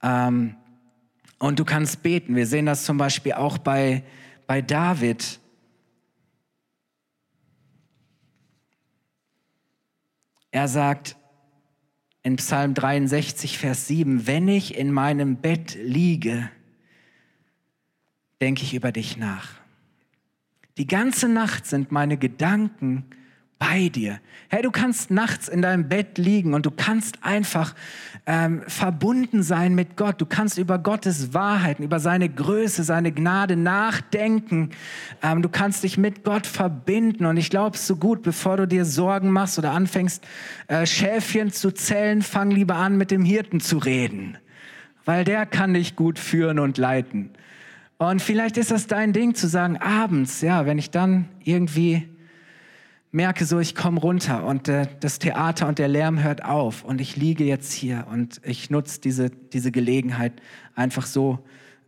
Ähm, 0.03 0.57
und 1.39 1.59
du 1.59 1.65
kannst 1.65 2.03
beten. 2.03 2.37
Wir 2.37 2.47
sehen 2.47 2.67
das 2.67 2.85
zum 2.85 2.99
Beispiel 2.99 3.33
auch 3.33 3.59
bei, 3.59 4.03
bei 4.47 4.63
David 4.63 5.41
Er 10.55 10.69
sagt 10.69 11.17
in 12.23 12.37
Psalm 12.37 12.75
63, 12.75 13.59
Vers 13.59 13.89
7, 13.89 14.29
wenn 14.29 14.47
ich 14.47 14.77
in 14.79 14.93
meinem 14.93 15.39
Bett 15.39 15.77
liege, 15.83 16.49
denke 18.41 18.63
ich 18.63 18.73
über 18.73 18.93
dich 18.93 19.17
nach. 19.17 19.49
Die 20.79 20.87
ganze 20.87 21.29
Nacht 21.29 21.67
sind 21.67 21.91
meine 21.91 22.19
Gedanken 22.19 23.05
bei 23.59 23.89
dir. 23.89 24.21
Hey, 24.49 24.63
du 24.63 24.71
kannst 24.71 25.11
nachts 25.11 25.49
in 25.49 25.63
deinem 25.63 25.89
Bett 25.89 26.19
liegen 26.19 26.55
und 26.55 26.67
du 26.67 26.71
kannst 26.71 27.19
einfach 27.23 27.75
ähm, 28.27 28.63
verbunden 28.67 29.43
sein 29.43 29.75
mit 29.75 29.97
Gott. 29.97 30.21
Du 30.21 30.27
kannst 30.27 30.59
über 30.59 30.79
Gottes 30.79 31.35
Wahrheiten, 31.35 31.83
über 31.83 32.01
seine 32.01 32.29
Größe, 32.29 32.85
seine 32.85 33.13
Gnade 33.13 33.57
nachdenken. 33.57 34.71
Ähm, 35.23 35.43
du 35.43 35.49
kannst 35.49 35.83
dich 35.83 35.99
mit 35.99 36.25
Gott 36.25 36.47
verbinden. 36.47 37.27
Und 37.27 37.37
ich 37.37 37.51
glaube 37.51 37.77
so 37.77 37.97
gut, 37.97 38.23
bevor 38.23 38.57
du 38.57 38.67
dir 38.67 38.85
Sorgen 38.85 39.31
machst 39.31 39.59
oder 39.59 39.73
anfängst, 39.73 40.25
äh, 40.69 40.87
Schäfchen 40.87 41.51
zu 41.51 41.71
zählen, 41.71 42.23
fang 42.23 42.51
lieber 42.51 42.77
an, 42.77 42.97
mit 42.97 43.11
dem 43.11 43.25
Hirten 43.25 43.61
zu 43.61 43.79
reden. 43.79 44.39
Weil 45.05 45.25
der 45.25 45.47
kann 45.47 45.75
dich 45.75 45.97
gut 45.97 46.19
führen 46.19 46.59
und 46.59 46.79
leiten. 46.79 47.31
Und 47.99 48.23
vielleicht 48.23 48.57
ist 48.57 48.71
das 48.71 48.87
dein 48.87 49.13
Ding 49.13 49.35
zu 49.35 49.47
sagen, 49.47 49.77
abends, 49.77 50.41
ja, 50.41 50.67
wenn 50.67 50.79
ich 50.79 50.91
dann 50.91 51.29
irgendwie 51.45 52.09
merke 53.15 53.45
so, 53.45 53.61
ich 53.61 53.77
komme 53.77 54.01
runter 54.01 54.45
und 54.45 54.69
äh, 54.69 54.89
das 54.99 55.21
Theater 55.21 55.69
und 55.69 55.79
der 55.79 55.87
Lärm 55.87 56.21
hört 56.23 56.45
auf 56.45 56.83
und 56.83 57.01
ich 57.01 57.15
liege 57.15 57.45
jetzt 57.45 57.73
hier 57.73 58.09
und 58.11 58.41
ich 58.45 58.71
nutze 58.71 59.01
diese, 59.01 59.31
diese 59.31 59.71
Gelegenheit, 59.71 60.33
einfach 60.75 61.07
so 61.07 61.39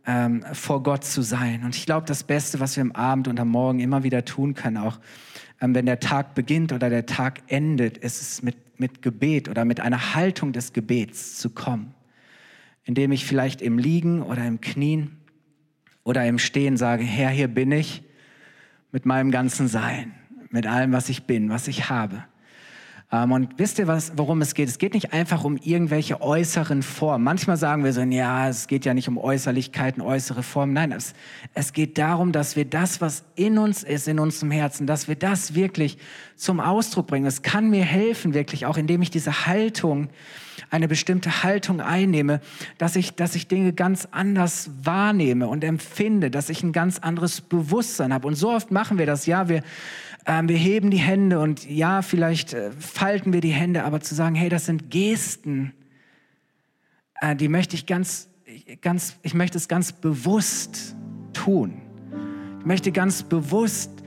ähm, 0.05 0.45
vor 0.53 0.83
Gott 0.83 1.03
zu 1.03 1.21
sein. 1.21 1.65
Und 1.65 1.75
ich 1.75 1.85
glaube, 1.85 2.07
das 2.07 2.23
Beste, 2.23 2.61
was 2.61 2.77
wir 2.77 2.81
am 2.81 2.93
Abend 2.93 3.27
und 3.27 3.41
am 3.41 3.49
Morgen 3.49 3.79
immer 3.79 4.03
wieder 4.03 4.23
tun 4.23 4.53
können, 4.53 4.77
auch 4.77 4.99
ähm, 5.59 5.75
wenn 5.75 5.85
der 5.85 5.99
Tag 5.99 6.33
beginnt 6.33 6.71
oder 6.71 6.89
der 6.89 7.05
Tag 7.05 7.41
endet, 7.47 7.97
ist 7.97 8.21
es 8.21 8.41
mit, 8.41 8.79
mit 8.79 9.01
Gebet 9.01 9.49
oder 9.49 9.65
mit 9.65 9.81
einer 9.81 10.15
Haltung 10.15 10.53
des 10.53 10.71
Gebets 10.71 11.37
zu 11.37 11.49
kommen, 11.49 11.93
indem 12.85 13.11
ich 13.11 13.25
vielleicht 13.25 13.61
im 13.61 13.77
Liegen 13.77 14.21
oder 14.21 14.45
im 14.47 14.61
Knien 14.61 15.17
oder 16.05 16.25
im 16.25 16.39
Stehen 16.39 16.77
sage, 16.77 17.03
Herr, 17.03 17.31
hier 17.31 17.49
bin 17.49 17.73
ich 17.73 18.01
mit 18.93 19.05
meinem 19.05 19.29
ganzen 19.29 19.67
Sein 19.67 20.16
mit 20.49 20.67
allem, 20.67 20.91
was 20.91 21.09
ich 21.09 21.23
bin, 21.23 21.49
was 21.49 21.67
ich 21.67 21.89
habe. 21.89 22.23
Ähm, 23.09 23.31
und 23.31 23.57
wisst 23.57 23.79
ihr, 23.79 23.87
was, 23.87 24.11
worum 24.17 24.41
es 24.41 24.53
geht? 24.53 24.67
Es 24.67 24.79
geht 24.79 24.93
nicht 24.93 25.13
einfach 25.13 25.45
um 25.45 25.57
irgendwelche 25.57 26.21
äußeren 26.21 26.83
Formen. 26.83 27.23
Manchmal 27.23 27.55
sagen 27.55 27.85
wir 27.85 27.93
so, 27.93 28.01
ja, 28.01 28.49
es 28.49 28.67
geht 28.67 28.83
ja 28.83 28.93
nicht 28.93 29.07
um 29.07 29.17
Äußerlichkeiten, 29.17 30.01
äußere 30.01 30.43
Formen. 30.43 30.73
Nein, 30.73 30.91
es, 30.91 31.13
es 31.53 31.71
geht 31.71 31.97
darum, 31.97 32.33
dass 32.33 32.57
wir 32.57 32.65
das, 32.65 32.99
was 32.99 33.23
in 33.35 33.57
uns 33.57 33.83
ist, 33.83 34.09
in 34.09 34.19
unserem 34.19 34.51
Herzen, 34.51 34.87
dass 34.87 35.07
wir 35.07 35.15
das 35.15 35.55
wirklich 35.55 35.97
zum 36.35 36.59
Ausdruck 36.59 37.07
bringen. 37.07 37.25
Es 37.25 37.41
kann 37.41 37.69
mir 37.69 37.85
helfen, 37.85 38.33
wirklich, 38.33 38.65
auch 38.65 38.77
indem 38.77 39.01
ich 39.01 39.09
diese 39.09 39.45
Haltung, 39.45 40.09
eine 40.69 40.89
bestimmte 40.89 41.43
Haltung 41.43 41.79
einnehme, 41.79 42.41
dass 42.77 42.97
ich, 42.97 43.15
dass 43.15 43.35
ich 43.35 43.47
Dinge 43.47 43.71
ganz 43.71 44.05
anders 44.11 44.69
wahrnehme 44.83 45.47
und 45.47 45.63
empfinde, 45.63 46.29
dass 46.29 46.49
ich 46.49 46.61
ein 46.61 46.73
ganz 46.73 46.99
anderes 46.99 47.39
Bewusstsein 47.39 48.13
habe. 48.13 48.27
Und 48.27 48.35
so 48.35 48.51
oft 48.51 48.69
machen 48.69 48.97
wir 48.97 49.05
das. 49.05 49.27
Ja, 49.27 49.47
wir, 49.47 49.63
ähm, 50.27 50.49
wir 50.49 50.57
heben 50.57 50.91
die 50.91 50.97
Hände 50.97 51.39
und 51.39 51.69
ja, 51.69 52.01
vielleicht 52.01 52.53
äh, 52.53 52.71
falten 52.71 53.31
wir 53.31 53.41
die 53.41 53.51
Hände, 53.51 53.85
aber 53.85 54.01
zu 54.01 54.13
sagen, 54.13 54.35
hey, 54.35 54.49
das 54.49 54.65
sind 54.65 54.91
Gesten, 54.91 55.73
äh, 57.21 57.35
die 57.35 57.47
möchte 57.47 57.75
ich 57.75 57.85
ganz, 57.85 58.29
ganz, 58.81 59.17
ich 59.23 59.33
möchte 59.33 59.57
es 59.57 59.69
ganz 59.69 59.93
bewusst 59.93 60.95
tun. 61.31 61.81
Ich 62.59 62.65
möchte 62.65 62.91
ganz 62.91 63.23
bewusst 63.23 64.03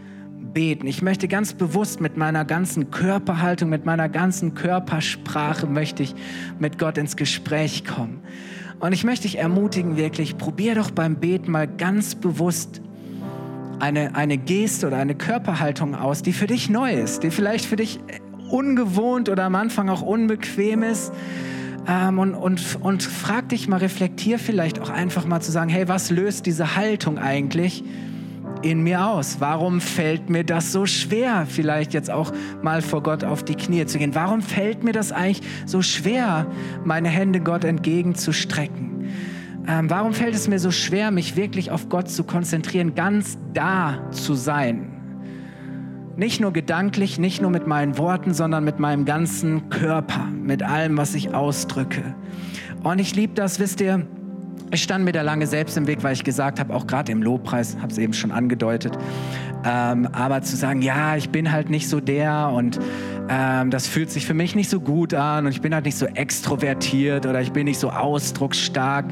beten. 0.53 0.87
Ich 0.87 1.01
möchte 1.01 1.27
ganz 1.27 1.55
bewusst 1.55 2.01
mit 2.01 2.19
meiner 2.19 2.45
ganzen 2.45 2.91
Körperhaltung, 2.91 3.71
mit 3.71 3.87
meiner 3.87 4.09
ganzen 4.09 4.55
Körpersprache 4.55 5.67
möchte 5.67 6.03
ich 6.03 6.15
mit 6.59 6.79
Gott 6.79 6.99
ins 6.99 7.17
Gespräch 7.17 7.85
kommen. 7.85 8.21
Und 8.79 8.93
ich 8.93 9.05
möchte 9.05 9.23
dich 9.23 9.39
ermutigen, 9.39 9.97
wirklich, 9.97 10.37
probier 10.37 10.75
doch 10.75 10.91
beim 10.91 11.17
Beten 11.17 11.51
mal 11.51 11.69
ganz 11.69 12.15
bewusst 12.15 12.83
eine, 13.81 14.15
eine 14.15 14.39
Geste 14.39 14.87
oder 14.87 14.99
eine 14.99 15.15
Körperhaltung 15.15 15.95
aus, 15.95 16.23
die 16.23 16.33
für 16.33 16.47
dich 16.47 16.71
neu 16.71 16.93
ist, 16.93 17.23
die 17.23 17.31
vielleicht 17.31 17.65
für 17.65 17.77
dich 17.77 17.99
ungewohnt 18.51 19.29
oder 19.29 19.45
am 19.45 19.55
Anfang 19.55 19.89
auch 19.89 20.03
unbequem 20.03 20.83
ist. 20.83 21.13
Ähm, 21.89 22.19
und, 22.19 22.35
und, 22.35 22.79
und 22.81 23.03
frag 23.03 23.49
dich 23.49 23.69
mal, 23.69 23.79
reflektier 23.79 24.39
vielleicht 24.39 24.81
auch 24.81 24.91
einfach 24.91 25.27
mal 25.27 25.41
zu 25.41 25.51
sagen, 25.51 25.71
hey, 25.71 25.89
was 25.89 26.11
löst 26.11 26.47
diese 26.47 26.77
Haltung 26.77 27.19
eigentlich 27.19 27.83
in 28.63 28.83
mir 28.83 29.07
aus? 29.07 29.37
Warum 29.41 29.81
fällt 29.81 30.29
mir 30.29 30.45
das 30.45 30.73
so 30.73 30.85
schwer, 30.85 31.47
vielleicht 31.49 31.95
jetzt 31.95 32.11
auch 32.11 32.33
mal 32.63 32.83
vor 32.83 33.03
Gott 33.03 33.25
auf 33.25 33.45
die 33.45 33.55
Knie 33.55 33.87
zu 33.87 33.99
gehen? 33.99 34.15
Warum 34.15 34.43
fällt 34.43 34.85
mir 34.85 34.93
das 34.93 35.13
eigentlich 35.13 35.41
so 35.65 35.81
schwer, 35.81 36.47
meine 36.85 37.09
Hände 37.09 37.41
Gott 37.41 37.65
entgegenzustrecken? 37.65 39.00
Ähm, 39.71 39.89
warum 39.89 40.15
fällt 40.15 40.35
es 40.35 40.49
mir 40.49 40.59
so 40.59 40.73
schwer, 40.73 41.13
mich 41.13 41.37
wirklich 41.37 41.71
auf 41.71 41.89
Gott 41.89 42.11
zu 42.11 42.25
konzentrieren, 42.25 42.97
ganz 42.97 43.39
da 43.55 44.01
zu 44.11 44.35
sein? 44.35 44.89
Nicht 46.17 46.41
nur 46.41 46.53
gedanklich, 46.53 47.21
nicht 47.21 47.41
nur 47.41 47.53
mit 47.53 47.69
meinen 47.69 47.97
Worten, 47.97 48.35
sondern 48.35 48.65
mit 48.65 48.81
meinem 48.81 49.05
ganzen 49.05 49.71
Körper, 49.71 50.25
mit 50.25 50.65
allem, 50.65 50.97
was 50.97 51.15
ich 51.15 51.35
ausdrücke. 51.35 52.03
Und 52.83 52.99
ich 52.99 53.15
liebe 53.15 53.35
das, 53.35 53.61
wisst 53.61 53.81
ihr, 53.81 54.07
ich 54.73 54.83
stand 54.83 55.05
mir 55.05 55.13
da 55.13 55.23
lange 55.23 55.47
selbst 55.47 55.77
im 55.77 55.87
Weg, 55.87 56.03
weil 56.03 56.15
ich 56.15 56.25
gesagt 56.25 56.59
habe, 56.59 56.75
auch 56.75 56.89
gerade 56.89 57.13
im 57.13 57.23
Lobpreis, 57.23 57.77
habe 57.81 57.93
es 57.93 57.99
eben 57.99 58.13
schon 58.13 58.33
angedeutet, 58.33 58.99
ähm, 59.65 60.09
aber 60.11 60.43
zu 60.43 60.57
sagen, 60.57 60.83
ja, 60.83 61.15
ich 61.15 61.31
bin 61.31 61.53
halt 61.53 61.71
nicht 61.71 61.89
so 61.89 62.01
der 62.01 62.51
und 62.53 62.81
ähm, 63.31 63.71
das 63.71 63.87
fühlt 63.87 64.11
sich 64.11 64.27
für 64.27 64.35
mich 64.35 64.57
nicht 64.57 64.69
so 64.69 64.81
gut 64.81 65.15
an 65.15 65.47
und 65.47 65.53
ich 65.53 65.61
bin 65.61 65.73
halt 65.73 65.85
nicht 65.85 65.97
so 65.97 66.07
extrovertiert 66.07 67.27
oder 67.27 67.41
ich 67.41 67.53
bin 67.53 67.67
nicht 67.67 67.79
so 67.79 67.91
ausdrucksstark. 67.91 69.07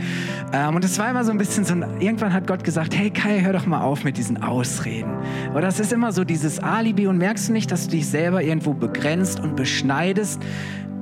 Ähm, 0.52 0.74
und 0.74 0.84
es 0.84 0.98
war 0.98 1.08
immer 1.08 1.24
so 1.24 1.30
ein 1.30 1.38
bisschen 1.38 1.64
so, 1.64 1.74
irgendwann 2.00 2.32
hat 2.32 2.48
Gott 2.48 2.64
gesagt, 2.64 2.96
hey 2.96 3.10
Kai, 3.10 3.40
hör 3.42 3.52
doch 3.52 3.66
mal 3.66 3.80
auf 3.80 4.02
mit 4.02 4.16
diesen 4.16 4.42
Ausreden. 4.42 5.12
Oder 5.52 5.62
das 5.62 5.78
ist 5.78 5.92
immer 5.92 6.10
so 6.10 6.24
dieses 6.24 6.58
Alibi 6.58 7.06
und 7.06 7.18
merkst 7.18 7.48
du 7.48 7.52
nicht, 7.52 7.70
dass 7.70 7.84
du 7.84 7.92
dich 7.92 8.08
selber 8.08 8.42
irgendwo 8.42 8.74
begrenzt 8.74 9.38
und 9.38 9.54
beschneidest, 9.54 10.42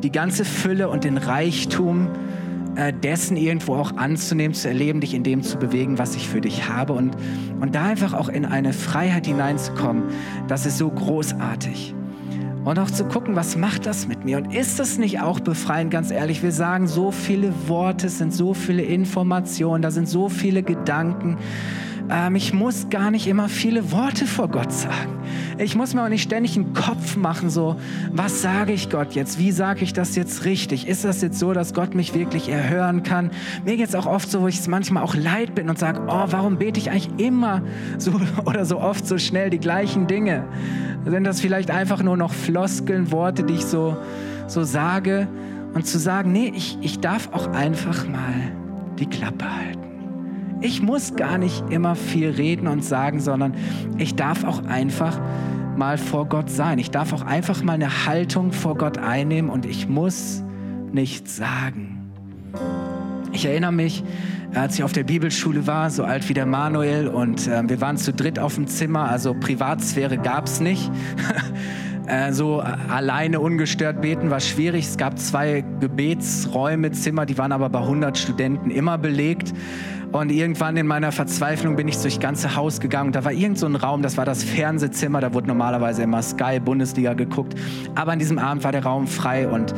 die 0.03 0.13
ganze 0.13 0.45
Fülle 0.45 0.91
und 0.91 1.05
den 1.05 1.17
Reichtum 1.17 2.11
äh, 2.75 2.93
dessen 2.93 3.39
irgendwo 3.39 3.77
auch 3.77 3.97
anzunehmen, 3.97 4.53
zu 4.53 4.69
erleben, 4.69 5.01
dich 5.01 5.15
in 5.15 5.23
dem 5.23 5.43
zu 5.43 5.57
bewegen, 5.57 5.99
was 5.99 6.17
ich 6.17 6.29
für 6.29 6.43
dich 6.43 6.69
habe 6.69 6.93
und, 6.93 7.17
und 7.61 7.75
da 7.75 7.87
einfach 7.87 8.13
auch 8.13 8.29
in 8.29 8.45
eine 8.45 8.75
Freiheit 8.75 9.27
hineinzukommen, 9.27 10.03
das 10.49 10.67
ist 10.67 10.77
so 10.77 10.91
großartig. 10.91 11.95
Und 12.67 12.81
auch 12.81 12.91
zu 12.91 13.05
gucken, 13.05 13.37
was 13.37 13.57
macht 13.57 13.87
das 13.87 14.09
mit 14.09 14.25
mir? 14.25 14.39
Und 14.39 14.53
ist 14.53 14.81
das 14.81 14.99
nicht 14.99 15.21
auch 15.21 15.39
befreiend, 15.39 15.93
ganz 15.93 16.11
ehrlich? 16.11 16.43
Wir 16.43 16.51
sagen 16.51 16.89
so 16.89 17.13
viele 17.13 17.53
Worte, 17.69 18.09
es 18.09 18.19
sind 18.19 18.35
so 18.35 18.55
viele 18.55 18.83
Informationen, 18.83 19.83
da 19.83 19.93
sind 19.93 20.09
so 20.09 20.29
viele 20.29 20.65
Gedanken. 20.65 21.39
Ähm, 22.11 22.37
ich 22.37 22.53
muss 22.53 22.89
gar 22.91 23.11
nicht 23.11 23.27
immer 23.27 23.49
viele 23.49 23.93
Worte 23.93 24.27
vor 24.27 24.49
Gott 24.49 24.73
sagen. 24.73 25.19
Ich 25.59 25.75
muss 25.75 25.95
mir 25.95 26.05
auch 26.05 26.09
nicht 26.09 26.23
ständig 26.23 26.57
einen 26.57 26.75
Kopf 26.75 27.17
machen, 27.17 27.51
so, 27.51 27.77
was 28.13 28.43
sage 28.43 28.73
ich 28.73 28.91
Gott 28.91 29.15
jetzt? 29.15 29.39
Wie 29.39 29.53
sage 29.53 29.83
ich 29.83 29.93
das 29.93 30.15
jetzt 30.15 30.45
richtig? 30.45 30.87
Ist 30.87 31.05
das 31.05 31.23
jetzt 31.23 31.39
so, 31.39 31.53
dass 31.53 31.75
Gott 31.75 31.95
mich 31.95 32.15
wirklich 32.15 32.49
erhören 32.49 33.03
kann? 33.03 33.31
Mir 33.65 33.77
geht 33.77 33.89
es 33.89 33.95
auch 33.95 34.07
oft 34.07 34.31
so, 34.31 34.43
wo 34.43 34.49
ich 34.49 34.59
es 34.59 34.69
manchmal 34.69 35.03
auch 35.03 35.15
leid 35.15 35.55
bin 35.55 35.69
und 35.69 35.79
sage, 35.79 36.03
oh, 36.07 36.25
warum 36.29 36.59
bete 36.59 36.79
ich 36.79 36.91
eigentlich 36.91 37.09
immer 37.19 37.63
so 37.99 38.21
oder 38.45 38.65
so 38.65 38.81
oft 38.81 39.07
so 39.07 39.19
schnell 39.19 39.51
die 39.51 39.61
gleichen 39.61 40.07
Dinge? 40.07 40.45
Sind 41.07 41.25
das 41.25 41.41
vielleicht 41.41 41.71
einfach 41.71 42.03
nur 42.03 42.17
noch 42.17 42.33
Floskeln, 42.33 43.11
Worte, 43.13 43.45
die 43.45 43.55
ich 43.55 43.65
so, 43.65 43.97
so 44.47 44.65
sage? 44.65 45.29
Und 45.75 45.87
zu 45.87 45.99
sagen, 45.99 46.33
nee, 46.33 46.53
ich, 46.55 46.79
ich 46.81 47.01
darf 47.01 47.29
auch 47.33 47.53
einfach 47.53 48.09
mal 48.09 48.35
die 48.99 49.07
Klappe 49.07 49.45
halten. 49.45 49.86
Ich 50.61 50.83
muss 50.83 51.15
gar 51.17 51.39
nicht 51.39 51.65
immer 51.71 51.95
viel 51.95 52.31
reden 52.31 52.67
und 52.67 52.85
sagen, 52.85 53.21
sondern 53.21 53.55
ich 53.99 54.15
darf 54.15 54.45
auch 54.45 54.65
einfach 54.65 55.21
mal 55.77 55.99
vor 55.99 56.27
Gott 56.27 56.51
sein. 56.51 56.79
Ich 56.79 56.91
darf 56.91 57.13
auch 57.13 57.23
einfach 57.23 57.63
mal 57.63 57.75
eine 57.75 58.07
Haltung 58.07 58.53
vor 58.53 58.77
Gott 58.77 58.99
einnehmen 58.99 59.51
und 59.51 59.67
ich 59.67 59.89
muss 59.89 60.43
nichts 60.93 61.37
sagen. 61.37 62.11
Ich 63.33 63.45
erinnere 63.45 63.73
mich, 63.73 64.03
als 64.55 64.77
ich 64.77 64.85
auf 64.85 64.93
der 64.93 65.05
Bibelschule 65.05 65.67
war, 65.67 65.91
so 65.91 66.05
alt 66.05 66.27
wie 66.31 66.35
der 66.35 66.47
Manuel, 66.47 67.09
und 67.09 67.47
äh, 67.47 67.69
wir 67.69 67.81
waren 67.83 67.99
zu 67.99 68.13
dritt 68.13 68.39
auf 68.39 68.55
dem 68.55 68.67
Zimmer, 68.67 69.11
also 69.11 69.35
Privatsphäre 69.35 70.17
gab 70.17 70.47
es 70.47 70.61
nicht. 70.61 70.91
Äh, 72.09 72.33
so 72.33 72.61
alleine 72.61 73.41
ungestört 73.41 74.01
beten 74.01 74.31
war 74.31 74.39
schwierig. 74.39 74.85
Es 74.85 74.97
gab 74.97 75.19
zwei 75.19 75.65
Gebetsräume, 75.81 76.93
Zimmer, 76.93 77.27
die 77.27 77.37
waren 77.37 77.51
aber 77.51 77.69
bei 77.69 77.81
100 77.81 78.17
Studenten 78.17 78.71
immer 78.71 78.97
belegt. 78.97 79.53
Und 80.13 80.31
irgendwann 80.31 80.77
in 80.77 80.87
meiner 80.87 81.13
Verzweiflung 81.13 81.77
bin 81.77 81.89
ich 81.89 81.99
durchs 81.99 82.21
ganze 82.21 82.57
Haus 82.57 82.81
gegangen. 82.81 83.13
Da 83.13 83.25
war 83.25 83.33
irgend 83.33 83.59
so 83.59 83.67
ein 83.67 83.77
Raum, 83.77 84.03
das 84.03 84.17
war 84.17 84.25
das 84.25 84.45
Fernsehzimmer. 84.45 85.21
Da 85.21 85.35
wurde 85.35 85.49
normalerweise 85.49 86.03
immer 86.03 86.23
Sky 86.23 86.61
Bundesliga 86.61 87.15
geguckt. 87.15 87.55
Aber 87.95 88.13
an 88.13 88.19
diesem 88.19 88.39
Abend 88.39 88.65
war 88.65 88.73
der 88.73 88.85
Raum 88.85 89.07
frei 89.07 89.49
und 89.49 89.75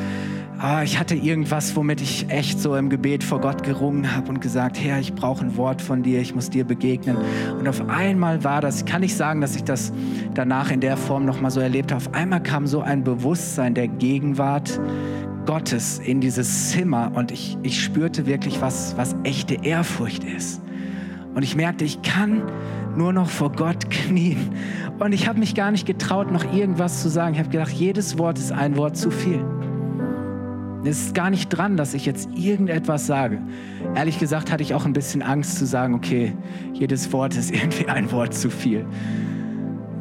oh, 0.63 0.83
ich 0.83 0.99
hatte 0.99 1.15
irgendwas, 1.15 1.75
womit 1.77 2.01
ich 2.01 2.29
echt 2.31 2.61
so 2.61 2.77
im 2.77 2.89
Gebet 2.91 3.25
vor 3.25 3.41
Gott 3.41 3.63
gerungen 3.63 4.15
habe 4.15 4.29
und 4.29 4.41
gesagt, 4.41 4.79
Herr, 4.81 4.99
ich 4.99 5.15
brauche 5.15 5.45
ein 5.45 5.57
Wort 5.57 5.81
von 5.81 6.03
dir, 6.03 6.21
ich 6.21 6.35
muss 6.35 6.51
dir 6.51 6.65
begegnen. 6.65 7.17
Und 7.59 7.69
auf 7.69 7.89
einmal 7.89 8.45
war 8.45 8.61
das, 8.61 8.81
ich 8.81 8.87
kann 8.87 9.01
nicht 9.01 9.17
sagen, 9.17 9.41
dass 9.41 9.57
ich 9.57 9.65
das 9.65 9.93
danach 10.35 10.71
in 10.71 10.81
der 10.81 10.97
Form 10.97 11.25
nochmal 11.25 11.51
so 11.51 11.61
erlebt 11.61 11.93
habe. 11.93 12.03
Auf 12.05 12.15
einmal 12.15 12.43
kam 12.43 12.67
so 12.67 12.81
ein 12.81 13.05
Bewusstsein 13.05 13.75
der 13.75 13.89
Gegenwart 13.89 14.81
Gottes 15.49 15.99
in 15.99 16.21
dieses 16.21 16.73
Zimmer 16.73 17.11
und 17.15 17.31
ich, 17.31 17.57
ich 17.63 17.83
spürte 17.83 18.27
wirklich, 18.27 18.61
was, 18.61 18.95
was 18.99 19.17
echte 19.25 19.55
Ehrfurcht 19.65 20.23
ist. 20.23 20.61
Und 21.35 21.43
ich 21.43 21.57
merkte, 21.57 21.87
ich 21.87 22.03
kann 22.03 22.43
nur 22.95 23.15
noch 23.15 23.31
vor 23.31 23.51
Gott 23.53 23.89
knien. 23.91 24.51
Und 24.99 25.13
ich 25.13 25.27
habe 25.27 25.39
mich 25.39 25.55
gar 25.55 25.71
nicht 25.71 25.87
getraut, 25.87 26.31
noch 26.31 26.53
irgendwas 26.53 27.01
zu 27.01 27.09
sagen. 27.09 27.33
Ich 27.33 27.41
habe 27.41 27.49
gedacht, 27.49 27.73
jedes 27.73 28.19
Wort 28.19 28.39
ist 28.39 28.53
ein 28.53 28.77
Wort 28.77 28.99
zu 28.99 29.11
viel. 29.11 29.43
Es 30.85 31.07
ist 31.07 31.15
gar 31.15 31.31
nicht 31.31 31.49
dran, 31.49 31.79
dass 31.79 31.95
ich 31.95 32.05
jetzt 32.05 32.29
irgendetwas 32.37 33.07
sage. 33.07 33.41
Ehrlich 33.95 34.19
gesagt 34.19 34.53
hatte 34.53 34.63
ich 34.63 34.75
auch 34.75 34.85
ein 34.85 34.93
bisschen 34.93 35.23
Angst 35.23 35.57
zu 35.59 35.65
sagen, 35.65 35.95
okay, 35.95 36.35
jedes 36.75 37.11
Wort 37.15 37.35
ist 37.35 37.51
irgendwie 37.55 37.89
ein 37.89 38.13
Wort 38.13 38.35
zu 38.35 38.51
viel. 38.51 38.85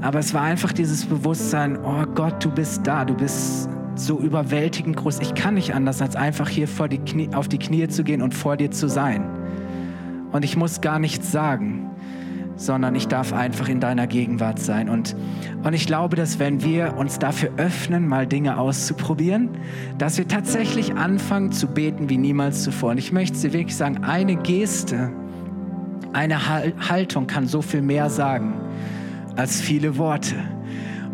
Aber 0.01 0.19
es 0.19 0.33
war 0.33 0.41
einfach 0.41 0.73
dieses 0.73 1.05
Bewusstsein, 1.05 1.77
oh 1.85 2.05
Gott, 2.15 2.43
du 2.43 2.51
bist 2.51 2.85
da, 2.85 3.05
du 3.05 3.13
bist 3.13 3.69
so 3.99 4.19
überwältigend 4.19 4.95
groß. 4.97 5.19
Ich 5.19 5.33
kann 5.33 5.55
nicht 5.55 5.73
anders, 5.73 6.01
als 6.01 6.15
einfach 6.15 6.49
hier 6.49 6.67
vor 6.67 6.87
die 6.87 6.99
Knie, 6.99 7.29
auf 7.33 7.47
die 7.47 7.59
Knie 7.59 7.87
zu 7.87 8.03
gehen 8.03 8.21
und 8.21 8.33
vor 8.33 8.57
dir 8.57 8.71
zu 8.71 8.87
sein. 8.87 9.23
Und 10.31 10.43
ich 10.43 10.57
muss 10.57 10.81
gar 10.81 10.99
nichts 10.99 11.31
sagen, 11.31 11.89
sondern 12.55 12.95
ich 12.95 13.07
darf 13.07 13.33
einfach 13.33 13.69
in 13.69 13.79
deiner 13.79 14.07
Gegenwart 14.07 14.59
sein. 14.59 14.89
Und, 14.89 15.15
und 15.63 15.73
ich 15.73 15.85
glaube, 15.87 16.15
dass 16.15 16.39
wenn 16.39 16.63
wir 16.63 16.97
uns 16.97 17.19
dafür 17.19 17.51
öffnen, 17.57 18.07
mal 18.07 18.27
Dinge 18.27 18.57
auszuprobieren, 18.57 19.49
dass 19.97 20.17
wir 20.17 20.27
tatsächlich 20.27 20.95
anfangen 20.95 21.51
zu 21.51 21.67
beten 21.67 22.09
wie 22.09 22.17
niemals 22.17 22.63
zuvor. 22.63 22.91
Und 22.91 22.97
ich 22.97 23.11
möchte 23.11 23.39
dir 23.39 23.53
wirklich 23.53 23.75
sagen, 23.75 24.03
eine 24.03 24.35
Geste, 24.35 25.11
eine 26.13 26.47
Haltung 26.89 27.27
kann 27.27 27.45
so 27.47 27.61
viel 27.61 27.81
mehr 27.81 28.09
sagen 28.09 28.53
als 29.35 29.61
viele 29.61 29.97
Worte. 29.97 30.35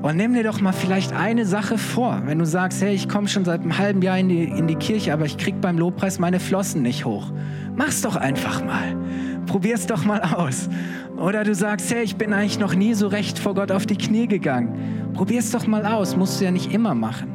Und 0.03 0.17
nimm 0.17 0.33
dir 0.33 0.43
doch 0.43 0.59
mal 0.59 0.73
vielleicht 0.73 1.13
eine 1.13 1.45
Sache 1.45 1.77
vor. 1.77 2.23
Wenn 2.25 2.37
du 2.37 2.45
sagst, 2.45 2.81
hey, 2.81 2.93
ich 2.93 3.07
komme 3.07 3.29
schon 3.29 3.45
seit 3.45 3.61
einem 3.61 3.77
halben 3.77 4.01
Jahr 4.01 4.19
in 4.19 4.27
die, 4.27 4.43
in 4.43 4.67
die 4.67 4.75
Kirche, 4.75 5.13
aber 5.13 5.23
ich 5.23 5.37
krieg 5.37 5.61
beim 5.61 5.77
Lobpreis 5.77 6.19
meine 6.19 6.41
Flossen 6.41 6.81
nicht 6.81 7.05
hoch. 7.05 7.31
Mach's 7.77 8.01
doch 8.01 8.17
einfach 8.17 8.65
mal. 8.65 8.97
Probier's 9.45 9.87
doch 9.87 10.03
mal 10.03 10.19
aus. 10.19 10.67
Oder 11.15 11.45
du 11.45 11.55
sagst, 11.55 11.89
hey, 11.93 12.03
ich 12.03 12.17
bin 12.17 12.33
eigentlich 12.33 12.59
noch 12.59 12.75
nie 12.75 12.95
so 12.95 13.07
recht 13.07 13.39
vor 13.39 13.55
Gott 13.55 13.71
auf 13.71 13.85
die 13.85 13.95
Knie 13.95 14.27
gegangen. 14.27 15.13
Probier's 15.13 15.51
doch 15.51 15.67
mal 15.67 15.85
aus. 15.85 16.17
Musst 16.17 16.41
du 16.41 16.45
ja 16.45 16.51
nicht 16.51 16.73
immer 16.73 16.95
machen. 16.95 17.31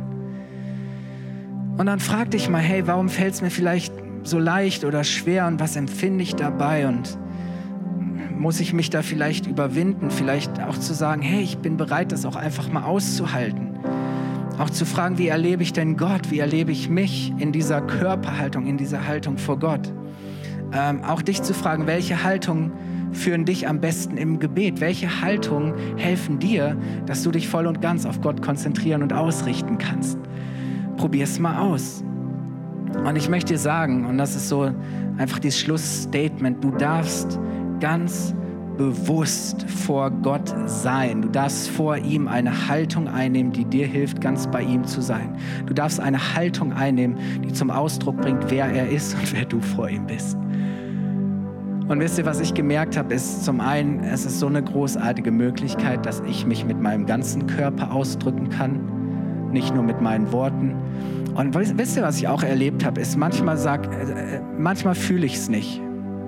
Und 1.79 1.87
dann 1.87 2.01
frag 2.01 2.33
dich 2.33 2.51
mal, 2.51 2.61
hey, 2.61 2.87
warum 2.87 3.09
fällt 3.09 3.33
es 3.33 3.41
mir 3.41 3.51
vielleicht 3.51 3.95
so 4.25 4.39
leicht 4.39 4.85
oder 4.85 5.05
schwer 5.05 5.47
und 5.47 5.59
was 5.59 5.75
empfinde 5.75 6.23
ich 6.23 6.35
dabei? 6.37 6.87
Und 6.87 7.17
muss 8.39 8.61
ich 8.61 8.73
mich 8.73 8.91
da 8.91 9.03
vielleicht 9.03 9.47
überwinden, 9.47 10.11
vielleicht 10.11 10.63
auch 10.63 10.79
zu 10.79 10.95
sagen, 10.95 11.23
hey, 11.23 11.43
ich 11.43 11.59
bin 11.59 11.77
bereit, 11.77 12.13
das 12.13 12.25
auch 12.25 12.37
einfach 12.37 12.71
mal 12.71 12.85
auszuhalten. 12.85 13.79
Auch 14.59 14.71
zu 14.71 14.85
fragen, 14.85 15.19
wie 15.19 15.29
erlebe 15.29 15.63
ich 15.63 15.73
denn 15.73 15.97
Gott, 15.97 16.31
wie 16.31 16.39
erlebe 16.39 16.73
ich 16.73 16.89
mich 16.89 17.33
in 17.39 17.53
dieser 17.53 17.81
Körperhaltung, 17.81 18.67
in 18.67 18.77
dieser 18.77 19.07
Haltung 19.07 19.39
vor 19.39 19.59
Gott. 19.59 19.93
Ähm, 20.73 21.03
auch 21.05 21.23
dich 21.23 21.43
zu 21.43 21.55
fragen, 21.55 21.87
welche 21.87 22.25
Haltungen 22.25 22.73
führen 23.13 23.45
dich 23.45 23.69
am 23.69 23.81
besten 23.81 24.17
im 24.17 24.39
Gebet? 24.39 24.81
Welche 24.81 25.23
Haltungen 25.23 25.75
helfen 25.97 26.39
dir, 26.39 26.77
dass 27.07 27.23
du 27.23 27.31
dich 27.31 27.49
voll 27.49 27.67
und 27.67 27.81
ganz 27.81 28.05
auf 28.05 28.21
Gott 28.21 28.43
konzentrieren 28.43 29.03
und 29.03 29.13
ausrichten 29.13 29.79
kannst? 29.79 30.19
Probier 30.97 31.25
es 31.25 31.39
mal 31.39 31.59
aus. 31.61 32.03
Und 33.05 33.17
ich 33.17 33.29
möchte 33.29 33.55
dir 33.55 33.59
sagen, 33.59 34.07
und 34.07 34.19
das 34.19 34.35
ist 34.35 34.49
so 34.49 34.71
einfach 35.19 35.39
dieses 35.39 35.61
Schlussstatement, 35.61 36.63
du 36.63 36.71
darfst 36.73 37.39
ganz 37.81 38.35
bewusst 38.79 39.69
vor 39.69 40.11
Gott 40.11 40.55
sein. 40.67 41.23
Du 41.23 41.29
darfst 41.29 41.69
vor 41.69 41.97
ihm 41.97 42.29
eine 42.29 42.69
Haltung 42.69 43.09
einnehmen, 43.09 43.53
die 43.53 43.65
dir 43.65 43.87
hilft, 43.87 44.21
ganz 44.21 44.47
bei 44.47 44.63
ihm 44.63 44.85
zu 44.85 45.03
sein. 45.03 45.37
Du 45.67 45.75
darfst 45.75 46.01
eine 46.01 46.35
Haltung 46.35 46.73
einnehmen, 46.73 47.19
die 47.45 47.53
zum 47.53 47.71
Ausdruck 47.71 48.17
bringt, 48.19 48.51
wer 48.51 48.67
er 48.67 48.89
ist 48.89 49.15
und 49.15 49.35
wer 49.35 49.45
du 49.45 49.61
vor 49.61 49.91
ihm 49.91 50.07
bist. 50.07 50.39
Und 51.89 52.01
wisst 52.01 52.19
ihr, 52.19 52.27
was 52.27 52.39
ich 52.39 52.55
gemerkt 52.55 52.97
habe, 52.97 53.15
ist 53.15 53.45
zum 53.45 53.61
einen, 53.61 54.05
es 54.05 54.25
ist 54.27 54.39
so 54.39 54.47
eine 54.47 54.63
großartige 54.63 55.31
Möglichkeit, 55.31 56.07
dass 56.07 56.23
ich 56.29 56.47
mich 56.47 56.65
mit 56.65 56.81
meinem 56.81 57.07
ganzen 57.07 57.47
Körper 57.47 57.93
ausdrücken 57.93 58.51
kann, 58.51 59.51
nicht 59.53 59.75
nur 59.75 59.83
mit 59.83 60.01
meinen 60.01 60.31
Worten. 60.31 60.75
Und 61.35 61.55
wisst 61.55 61.97
ihr, 61.97 62.03
was 62.03 62.19
ich 62.19 62.29
auch 62.29 62.43
erlebt 62.43 62.85
habe, 62.85 63.01
ist 63.01 63.17
manchmal 63.17 63.57
sag, 63.57 63.87
äh, 63.87 64.41
manchmal 64.59 64.95
fühle 64.95 65.25
ich 65.25 65.37
es 65.37 65.49
nicht. 65.49 65.81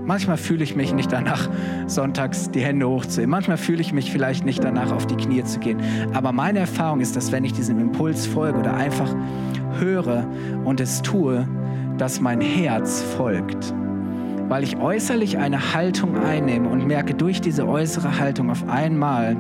Manchmal 0.04 0.36
fühle 0.36 0.64
ich 0.64 0.74
mich 0.74 0.92
nicht 0.92 1.12
danach, 1.12 1.48
sonntags 1.86 2.50
die 2.50 2.60
Hände 2.60 2.88
hochzuheben. 2.88 3.30
Manchmal 3.30 3.56
fühle 3.56 3.80
ich 3.80 3.92
mich 3.92 4.10
vielleicht 4.10 4.44
nicht 4.44 4.64
danach, 4.64 4.92
auf 4.92 5.06
die 5.06 5.16
Knie 5.16 5.44
zu 5.44 5.60
gehen. 5.60 5.80
Aber 6.14 6.32
meine 6.32 6.60
Erfahrung 6.60 7.00
ist, 7.00 7.16
dass 7.16 7.32
wenn 7.32 7.44
ich 7.44 7.52
diesem 7.52 7.78
Impuls 7.78 8.26
folge 8.26 8.58
oder 8.58 8.74
einfach 8.74 9.14
höre 9.78 10.26
und 10.64 10.80
es 10.80 11.02
tue, 11.02 11.46
dass 11.98 12.20
mein 12.20 12.40
Herz 12.40 13.02
folgt. 13.16 13.74
Weil 14.48 14.64
ich 14.64 14.78
äußerlich 14.78 15.38
eine 15.38 15.74
Haltung 15.74 16.16
einnehme 16.16 16.68
und 16.68 16.86
merke 16.86 17.14
durch 17.14 17.40
diese 17.40 17.68
äußere 17.68 18.18
Haltung 18.18 18.50
auf 18.50 18.68
einmal, 18.68 19.36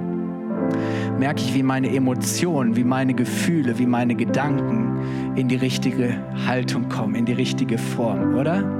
merke 1.18 1.40
ich, 1.40 1.54
wie 1.54 1.62
meine 1.62 1.92
Emotionen, 1.92 2.76
wie 2.76 2.84
meine 2.84 3.14
Gefühle, 3.14 3.78
wie 3.78 3.86
meine 3.86 4.14
Gedanken 4.14 5.34
in 5.34 5.48
die 5.48 5.56
richtige 5.56 6.16
Haltung 6.46 6.88
kommen, 6.88 7.14
in 7.14 7.24
die 7.24 7.32
richtige 7.32 7.78
Form, 7.78 8.34
oder? 8.36 8.79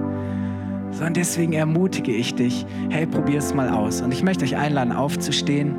Sondern 0.93 1.15
deswegen 1.15 1.53
ermutige 1.53 2.13
ich 2.13 2.35
dich, 2.35 2.67
hey, 2.91 3.07
probier 3.07 3.39
es 3.39 3.55
mal 3.55 3.69
aus. 3.69 4.03
Und 4.03 4.13
ich 4.13 4.23
möchte 4.23 4.45
euch 4.45 4.57
einladen, 4.57 4.93
aufzustehen. 4.93 5.75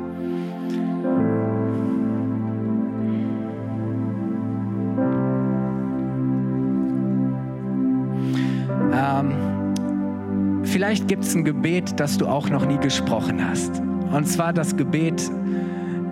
Ähm, 8.94 10.64
vielleicht 10.64 11.08
gibt 11.08 11.24
es 11.24 11.34
ein 11.34 11.44
Gebet, 11.44 11.98
das 12.00 12.18
du 12.18 12.26
auch 12.26 12.48
noch 12.48 12.66
nie 12.66 12.78
gesprochen 12.78 13.46
hast. 13.46 13.80
Und 14.12 14.26
zwar 14.26 14.52
das 14.52 14.76
Gebet, 14.76 15.30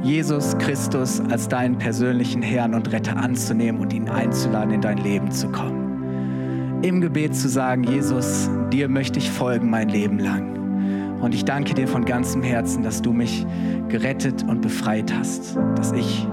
Jesus 0.03 0.57
Christus 0.59 1.21
als 1.31 1.49
deinen 1.49 1.77
persönlichen 1.77 2.41
Herrn 2.41 2.75
und 2.75 2.91
Retter 2.91 3.17
anzunehmen 3.17 3.81
und 3.81 3.93
ihn 3.93 4.09
einzuladen, 4.09 4.73
in 4.73 4.81
dein 4.81 4.97
Leben 4.99 5.31
zu 5.31 5.49
kommen 5.49 5.80
im 6.83 7.01
Gebet 7.01 7.37
zu 7.37 7.49
sagen, 7.49 7.85
Jesus, 7.85 8.49
dir 8.73 8.89
möchte 8.89 9.19
ich 9.19 9.31
folgen 9.31 9.69
mein 9.69 9.89
Leben 9.89 10.19
lang. 10.19 11.19
Und 11.21 11.35
ich 11.35 11.45
danke 11.45 11.75
dir 11.75 11.87
von 11.87 12.07
ganzem 12.07 12.43
Herzen, 12.43 12.83
dass 12.83 13.03
du 13.03 13.13
mich 13.13 13.47
gerettet 13.89 14.43
und 14.45 14.63
befreit 14.63 15.13
hast, 15.13 15.59
dass 15.77 15.93
ich 15.93 16.27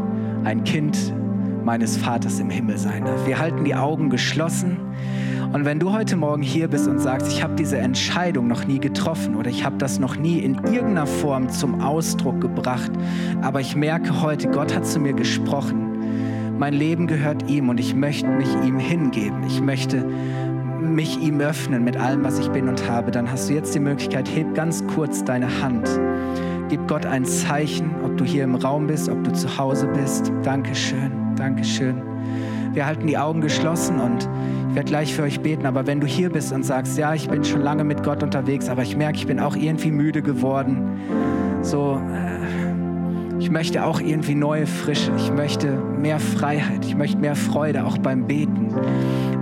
ein 0.45 0.63
Kind 0.63 1.13
meines 1.65 1.97
Vaters 1.97 2.39
im 2.39 2.49
Himmel 2.49 2.77
sein 2.77 3.03
darf. 3.03 3.27
Wir 3.27 3.39
halten 3.39 3.65
die 3.65 3.75
Augen 3.75 4.09
geschlossen 4.09 4.77
Und 5.53 5.65
wenn 5.65 5.79
du 5.79 5.91
heute 5.91 6.15
Morgen 6.15 6.41
hier 6.41 6.69
bist 6.69 6.87
und 6.87 6.99
sagst, 6.99 7.27
ich 7.27 7.43
habe 7.43 7.55
diese 7.55 7.77
Entscheidung 7.77 8.47
noch 8.47 8.65
nie 8.65 8.79
getroffen 8.79 9.35
oder 9.35 9.49
ich 9.49 9.65
habe 9.65 9.77
das 9.77 9.99
noch 9.99 10.15
nie 10.15 10.39
in 10.39 10.55
irgendeiner 10.55 11.07
Form 11.07 11.49
zum 11.49 11.81
Ausdruck 11.81 12.39
gebracht, 12.39 12.91
aber 13.41 13.59
ich 13.59 13.75
merke 13.75 14.21
heute, 14.21 14.49
Gott 14.49 14.75
hat 14.75 14.85
zu 14.85 14.99
mir 14.99 15.13
gesprochen. 15.13 15.86
Mein 16.59 16.73
Leben 16.73 17.05
gehört 17.05 17.47
ihm 17.47 17.69
und 17.69 17.79
ich 17.79 17.93
möchte 17.93 18.27
mich 18.27 18.49
ihm 18.65 18.79
hingeben. 18.79 19.43
Ich 19.45 19.61
möchte 19.61 20.03
mich 20.81 21.19
ihm 21.19 21.39
öffnen 21.39 21.83
mit 21.83 21.97
allem, 21.97 22.23
was 22.23 22.39
ich 22.39 22.47
bin 22.49 22.67
und 22.67 22.89
habe. 22.89 23.11
Dann 23.11 23.31
hast 23.31 23.47
du 23.47 23.53
jetzt 23.53 23.75
die 23.75 23.79
Möglichkeit, 23.79 24.27
heb 24.27 24.55
ganz 24.55 24.83
kurz 24.87 25.23
deine 25.23 25.61
Hand. 25.61 25.87
Gib 26.69 26.87
Gott 26.87 27.05
ein 27.05 27.25
Zeichen, 27.25 27.91
ob 28.03 28.17
du 28.17 28.25
hier 28.25 28.43
im 28.43 28.55
Raum 28.55 28.87
bist, 28.87 29.07
ob 29.07 29.23
du 29.23 29.31
zu 29.33 29.55
Hause 29.59 29.87
bist. 29.87 30.31
Dankeschön, 30.41 31.35
Dankeschön. 31.35 32.01
Wir 32.73 32.87
halten 32.87 33.05
die 33.05 33.19
Augen 33.19 33.41
geschlossen 33.41 33.99
und 33.99 34.27
ich 34.69 34.75
werde 34.75 34.89
gleich 34.89 35.13
für 35.13 35.23
euch 35.23 35.39
beten. 35.39 35.67
Aber 35.67 35.85
wenn 35.85 35.99
du 35.99 36.07
hier 36.07 36.31
bist 36.31 36.51
und 36.53 36.63
sagst, 36.63 36.97
ja, 36.97 37.13
ich 37.13 37.29
bin 37.29 37.43
schon 37.43 37.61
lange 37.61 37.83
mit 37.83 38.03
Gott 38.03 38.23
unterwegs, 38.23 38.67
aber 38.67 38.81
ich 38.81 38.97
merke, 38.97 39.19
ich 39.19 39.27
bin 39.27 39.39
auch 39.39 39.55
irgendwie 39.55 39.91
müde 39.91 40.23
geworden, 40.23 40.99
so, 41.61 42.01
äh, 42.11 42.66
ich 43.39 43.51
möchte 43.51 43.85
auch 43.85 43.99
irgendwie 43.99 44.35
neue 44.35 44.65
Frische. 44.65 45.11
Ich 45.17 45.31
möchte 45.31 45.77
mehr 45.77 46.19
Freiheit. 46.19 46.85
Ich 46.85 46.95
möchte 46.95 47.17
mehr 47.17 47.35
Freude 47.35 47.85
auch 47.85 47.97
beim 47.97 48.25
Beten. 48.25 48.73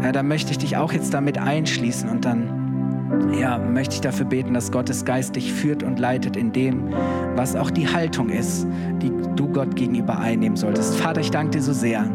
Äh, 0.03 0.12
da 0.12 0.23
möchte 0.23 0.51
ich 0.51 0.58
dich 0.58 0.77
auch 0.77 0.91
jetzt 0.91 1.13
damit 1.13 1.38
einschließen 1.38 2.10
und 2.10 2.25
dann 2.25 3.31
ja, 3.39 3.58
möchte 3.58 3.95
ich 3.95 4.01
dafür 4.01 4.25
beten, 4.25 4.53
dass 4.53 4.71
Gottes 4.71 5.05
Geist 5.05 5.36
dich 5.36 5.53
führt 5.53 5.84
und 5.84 5.99
leitet 5.99 6.36
in 6.36 6.51
dem, 6.51 6.89
was 7.36 7.55
auch 7.55 7.69
die 7.69 7.88
Haltung 7.88 8.29
ist, 8.29 8.67
die 9.01 9.12
du 9.36 9.47
Gott 9.47 9.75
gegenüber 9.75 10.17
einnehmen 10.17 10.58
solltest. 10.58 10.95
Vater, 10.95 11.21
ich 11.21 11.31
danke 11.31 11.51
dir 11.51 11.62
so 11.62 11.73
sehr 11.73 12.10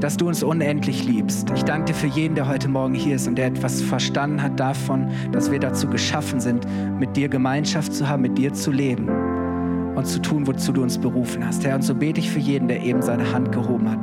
dass 0.00 0.16
du 0.16 0.28
uns 0.28 0.44
unendlich 0.44 1.04
liebst. 1.06 1.50
Ich 1.56 1.64
danke 1.64 1.86
dir 1.86 1.94
für 1.94 2.06
jeden, 2.06 2.36
der 2.36 2.46
heute 2.46 2.68
Morgen 2.68 2.94
hier 2.94 3.16
ist 3.16 3.26
und 3.26 3.34
der 3.34 3.48
etwas 3.48 3.82
verstanden 3.82 4.40
hat 4.40 4.60
davon, 4.60 5.08
dass 5.32 5.50
wir 5.50 5.58
dazu 5.58 5.88
geschaffen 5.88 6.38
sind, 6.38 6.68
mit 7.00 7.16
dir 7.16 7.28
Gemeinschaft 7.28 7.92
zu 7.92 8.08
haben, 8.08 8.22
mit 8.22 8.38
dir 8.38 8.52
zu 8.52 8.70
leben 8.70 9.08
und 9.98 10.06
zu 10.06 10.20
tun, 10.20 10.46
wozu 10.46 10.72
du 10.72 10.82
uns 10.82 10.96
berufen 10.96 11.44
hast. 11.44 11.64
Herr, 11.64 11.74
und 11.74 11.82
so 11.82 11.94
bete 11.94 12.20
ich 12.20 12.30
für 12.30 12.38
jeden, 12.38 12.68
der 12.68 12.82
eben 12.82 13.02
seine 13.02 13.32
Hand 13.32 13.52
gehoben 13.52 13.90
hat. 13.90 13.98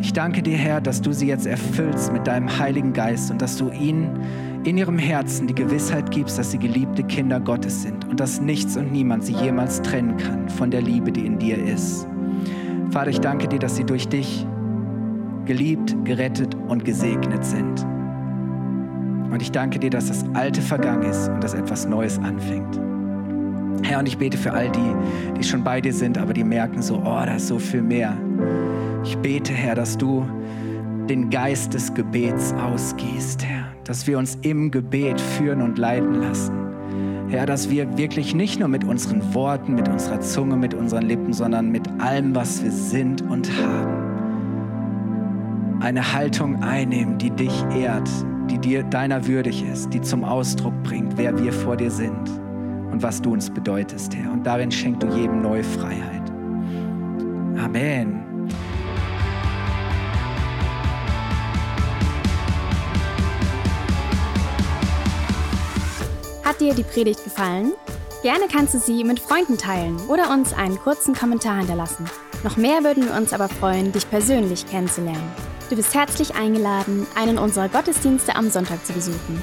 Ich 0.00 0.12
danke 0.12 0.42
dir, 0.42 0.56
Herr, 0.56 0.80
dass 0.80 1.00
du 1.00 1.12
sie 1.12 1.26
jetzt 1.26 1.46
erfüllst 1.46 2.12
mit 2.12 2.26
deinem 2.26 2.58
Heiligen 2.58 2.92
Geist 2.92 3.30
und 3.30 3.40
dass 3.40 3.56
du 3.56 3.70
ihnen 3.70 4.20
in 4.64 4.76
ihrem 4.76 4.98
Herzen 4.98 5.46
die 5.46 5.54
Gewissheit 5.54 6.10
gibst, 6.10 6.38
dass 6.38 6.50
sie 6.50 6.58
geliebte 6.58 7.02
Kinder 7.04 7.40
Gottes 7.40 7.82
sind 7.82 8.06
und 8.08 8.20
dass 8.20 8.40
nichts 8.40 8.76
und 8.76 8.90
niemand 8.90 9.24
sie 9.24 9.34
jemals 9.34 9.80
trennen 9.82 10.16
kann 10.16 10.48
von 10.48 10.70
der 10.70 10.82
Liebe, 10.82 11.12
die 11.12 11.26
in 11.26 11.38
dir 11.38 11.62
ist. 11.62 12.06
Vater, 12.90 13.10
ich 13.10 13.20
danke 13.20 13.48
dir, 13.48 13.58
dass 13.58 13.76
sie 13.76 13.84
durch 13.84 14.08
dich 14.08 14.46
geliebt, 15.44 15.94
gerettet 16.04 16.54
und 16.68 16.84
gesegnet 16.84 17.44
sind. 17.44 17.86
Und 19.30 19.42
ich 19.42 19.52
danke 19.52 19.78
dir, 19.78 19.90
dass 19.90 20.06
das 20.06 20.24
Alte 20.34 20.62
vergangen 20.62 21.02
ist 21.02 21.28
und 21.28 21.44
dass 21.44 21.54
etwas 21.54 21.86
Neues 21.86 22.18
anfängt. 22.18 22.80
Herr, 23.82 23.98
und 24.00 24.06
ich 24.06 24.18
bete 24.18 24.36
für 24.36 24.52
all 24.52 24.70
die, 24.70 24.94
die 25.38 25.44
schon 25.44 25.62
bei 25.62 25.80
dir 25.80 25.92
sind, 25.92 26.18
aber 26.18 26.32
die 26.32 26.44
merken 26.44 26.82
so, 26.82 26.96
oh, 26.96 27.22
da 27.24 27.36
ist 27.36 27.48
so 27.48 27.58
viel 27.58 27.82
mehr. 27.82 28.16
Ich 29.04 29.16
bete, 29.18 29.52
Herr, 29.52 29.74
dass 29.74 29.96
du 29.96 30.26
den 31.08 31.30
Geist 31.30 31.74
des 31.74 31.94
Gebets 31.94 32.52
ausgießt, 32.54 33.44
Herr, 33.44 33.68
dass 33.84 34.06
wir 34.06 34.18
uns 34.18 34.36
im 34.42 34.70
Gebet 34.70 35.20
führen 35.20 35.62
und 35.62 35.78
leiten 35.78 36.14
lassen. 36.14 36.52
Herr, 37.28 37.46
dass 37.46 37.70
wir 37.70 37.96
wirklich 37.98 38.34
nicht 38.34 38.58
nur 38.58 38.68
mit 38.68 38.84
unseren 38.84 39.34
Worten, 39.34 39.74
mit 39.74 39.88
unserer 39.88 40.20
Zunge, 40.20 40.56
mit 40.56 40.74
unseren 40.74 41.02
Lippen, 41.02 41.32
sondern 41.32 41.70
mit 41.70 41.88
allem, 41.98 42.34
was 42.34 42.62
wir 42.62 42.70
sind 42.70 43.22
und 43.22 43.50
haben, 43.62 44.06
eine 45.80 46.12
Haltung 46.12 46.62
einnehmen, 46.62 47.18
die 47.18 47.30
dich 47.30 47.64
ehrt, 47.76 48.08
die 48.50 48.58
dir 48.58 48.82
deiner 48.84 49.26
würdig 49.26 49.64
ist, 49.64 49.92
die 49.92 50.00
zum 50.00 50.24
Ausdruck 50.24 50.74
bringt, 50.82 51.16
wer 51.16 51.38
wir 51.38 51.52
vor 51.52 51.76
dir 51.76 51.90
sind 51.90 52.45
und 52.96 53.02
was 53.02 53.20
du 53.20 53.34
uns 53.34 53.50
bedeutest, 53.50 54.16
Herr. 54.16 54.32
Und 54.32 54.44
darin 54.44 54.72
schenkst 54.72 55.02
du 55.02 55.08
jedem 55.08 55.42
neue 55.42 55.62
Freiheit. 55.62 56.30
Amen. 57.62 58.48
Hat 66.42 66.58
dir 66.58 66.72
die 66.72 66.84
Predigt 66.84 67.22
gefallen? 67.22 67.72
Gerne 68.22 68.46
kannst 68.50 68.72
du 68.72 68.78
sie 68.78 69.04
mit 69.04 69.20
Freunden 69.20 69.58
teilen 69.58 69.98
oder 70.08 70.30
uns 70.30 70.54
einen 70.54 70.78
kurzen 70.78 71.14
Kommentar 71.14 71.58
hinterlassen. 71.58 72.06
Noch 72.44 72.56
mehr 72.56 72.82
würden 72.82 73.04
wir 73.04 73.14
uns 73.14 73.34
aber 73.34 73.50
freuen, 73.50 73.92
dich 73.92 74.08
persönlich 74.08 74.66
kennenzulernen. 74.66 75.30
Du 75.68 75.76
bist 75.76 75.94
herzlich 75.94 76.34
eingeladen, 76.34 77.06
einen 77.14 77.36
unserer 77.36 77.68
Gottesdienste 77.68 78.34
am 78.36 78.48
Sonntag 78.48 78.86
zu 78.86 78.94
besuchen. 78.94 79.42